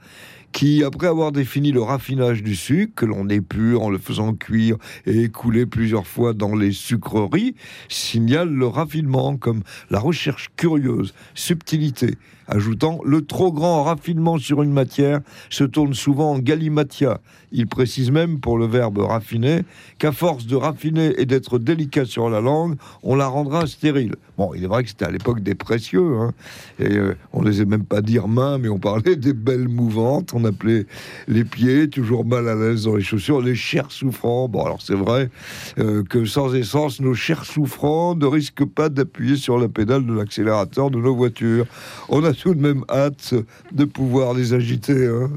qui, 0.52 0.84
après 0.84 1.08
avoir 1.08 1.32
défini 1.32 1.72
le 1.72 1.82
raffinage 1.82 2.42
du 2.42 2.54
sucre, 2.54 2.94
que 2.94 3.06
l'on 3.06 3.28
épure 3.28 3.82
en 3.82 3.90
le 3.90 3.98
faisant 3.98 4.34
cuire 4.34 4.76
et 5.04 5.22
écouler 5.22 5.66
plusieurs 5.66 6.06
fois 6.06 6.32
dans 6.32 6.54
les 6.54 6.70
sucreries, 6.70 7.56
signale 7.88 8.50
le 8.50 8.66
raffinement 8.66 9.36
comme 9.36 9.62
la 9.90 9.98
recherche 9.98 10.50
curieuse, 10.56 11.12
subtilité, 11.34 12.14
ajoutant 12.48 13.00
le 13.04 13.24
trop 13.24 13.52
grand 13.52 13.84
raffinement 13.84 14.38
sur 14.38 14.62
une 14.62 14.72
matière 14.72 15.20
se 15.50 15.64
tourne 15.64 15.94
souvent 15.94 16.32
en 16.32 16.38
galimatia. 16.38 17.20
Il 17.52 17.68
précise 17.68 18.10
même 18.10 18.40
pour 18.40 18.58
le 18.58 18.66
verbe 18.66 18.98
raffiner 18.98 19.62
qu'à 19.98 20.10
force 20.12 20.46
de 20.46 20.56
raffiner 20.56 21.14
et 21.18 21.24
d'être 21.26 21.58
délicat 21.58 22.04
sur 22.04 22.28
la 22.28 22.40
langue, 22.40 22.76
on 23.02 23.14
la 23.14 23.28
rendra 23.28 23.66
stérile. 23.66 24.16
Bon, 24.36 24.52
il 24.54 24.64
est 24.64 24.66
vrai 24.66 24.82
que 24.82 24.88
c'était 24.88 25.04
à 25.04 25.10
l'époque 25.10 25.40
des 25.40 25.54
précieux, 25.54 26.18
hein, 26.18 26.32
et 26.80 26.96
euh, 26.96 27.16
on 27.32 27.42
ne 27.42 27.50
les 27.50 27.64
même 27.64 27.84
pas 27.84 28.02
dire 28.02 28.26
mains, 28.26 28.58
mais 28.58 28.68
on 28.68 28.80
parlait 28.80 29.14
des 29.14 29.32
belles 29.32 29.68
mouvantes, 29.68 30.32
on 30.34 30.44
appelait 30.44 30.86
les 31.28 31.44
pieds 31.44 31.88
toujours 31.88 32.24
mal 32.24 32.48
à 32.48 32.56
l'aise 32.56 32.84
dans 32.84 32.96
les 32.96 33.02
chaussures, 33.02 33.40
les 33.40 33.54
chers 33.54 33.92
souffrants. 33.92 34.48
Bon, 34.48 34.64
alors 34.64 34.82
c'est 34.82 34.96
vrai 34.96 35.30
euh, 35.78 36.02
que 36.02 36.24
sans 36.24 36.54
essence, 36.54 37.00
nos 37.00 37.14
chers 37.14 37.44
souffrants 37.44 38.16
ne 38.16 38.26
risquent 38.26 38.66
pas 38.66 38.88
d'appuyer 38.88 39.36
sur 39.36 39.58
la 39.58 39.68
pédale 39.68 40.04
de 40.04 40.12
l'accélérateur 40.12 40.90
de 40.90 40.98
nos 40.98 41.14
voitures. 41.14 41.66
On 42.08 42.24
a 42.24 42.33
tout 42.34 42.54
de 42.54 42.60
même 42.60 42.84
hâte 42.88 43.34
de 43.72 43.84
pouvoir 43.84 44.34
les 44.34 44.54
agiter 44.54 45.06
hein, 45.06 45.30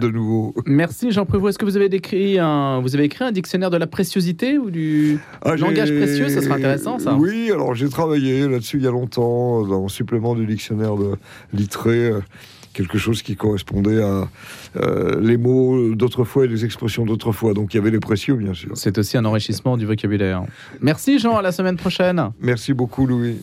de 0.00 0.08
nouveau. 0.08 0.54
Merci 0.66 1.10
Jean 1.10 1.24
Prévost. 1.26 1.50
Est-ce 1.50 1.58
que 1.58 1.64
vous 1.64 1.76
avez 1.76 1.86
écrit 1.94 2.38
un, 2.38 2.80
vous 2.80 2.94
avez 2.94 3.04
écrit 3.04 3.24
un 3.24 3.32
dictionnaire 3.32 3.70
de 3.70 3.76
la 3.76 3.86
préciosité 3.86 4.58
ou 4.58 4.70
du 4.70 5.18
Ah, 5.44 5.56
langage 5.56 5.94
précieux? 5.94 6.28
Ça 6.28 6.40
sera 6.40 6.54
intéressant, 6.56 6.98
ça. 6.98 7.14
Oui, 7.14 7.50
alors 7.52 7.74
j'ai 7.74 7.88
travaillé 7.88 8.48
là-dessus 8.48 8.78
il 8.78 8.84
y 8.84 8.86
a 8.86 8.90
longtemps, 8.90 9.66
dans 9.66 9.82
le 9.82 9.88
supplément 9.88 10.34
du 10.34 10.46
dictionnaire 10.46 10.96
de 10.96 11.16
Littré, 11.52 12.10
euh, 12.10 12.20
quelque 12.72 12.96
chose 12.96 13.22
qui 13.22 13.36
correspondait 13.36 14.02
à 14.02 14.28
euh, 14.76 15.20
les 15.20 15.36
mots 15.36 15.94
d'autrefois 15.94 16.46
et 16.46 16.48
les 16.48 16.64
expressions 16.64 17.04
d'autrefois. 17.04 17.52
Donc 17.52 17.74
il 17.74 17.76
y 17.76 17.80
avait 17.80 17.90
les 17.90 18.00
précieux, 18.00 18.34
bien 18.34 18.54
sûr. 18.54 18.70
C'est 18.74 18.96
aussi 18.96 19.18
un 19.18 19.24
enrichissement 19.24 19.76
du 19.76 19.84
vocabulaire. 19.84 20.42
Merci 20.80 21.18
Jean, 21.18 21.36
à 21.36 21.42
la 21.42 21.52
semaine 21.52 21.76
prochaine. 21.76 22.30
Merci 22.40 22.72
beaucoup, 22.72 23.06
Louis. 23.06 23.36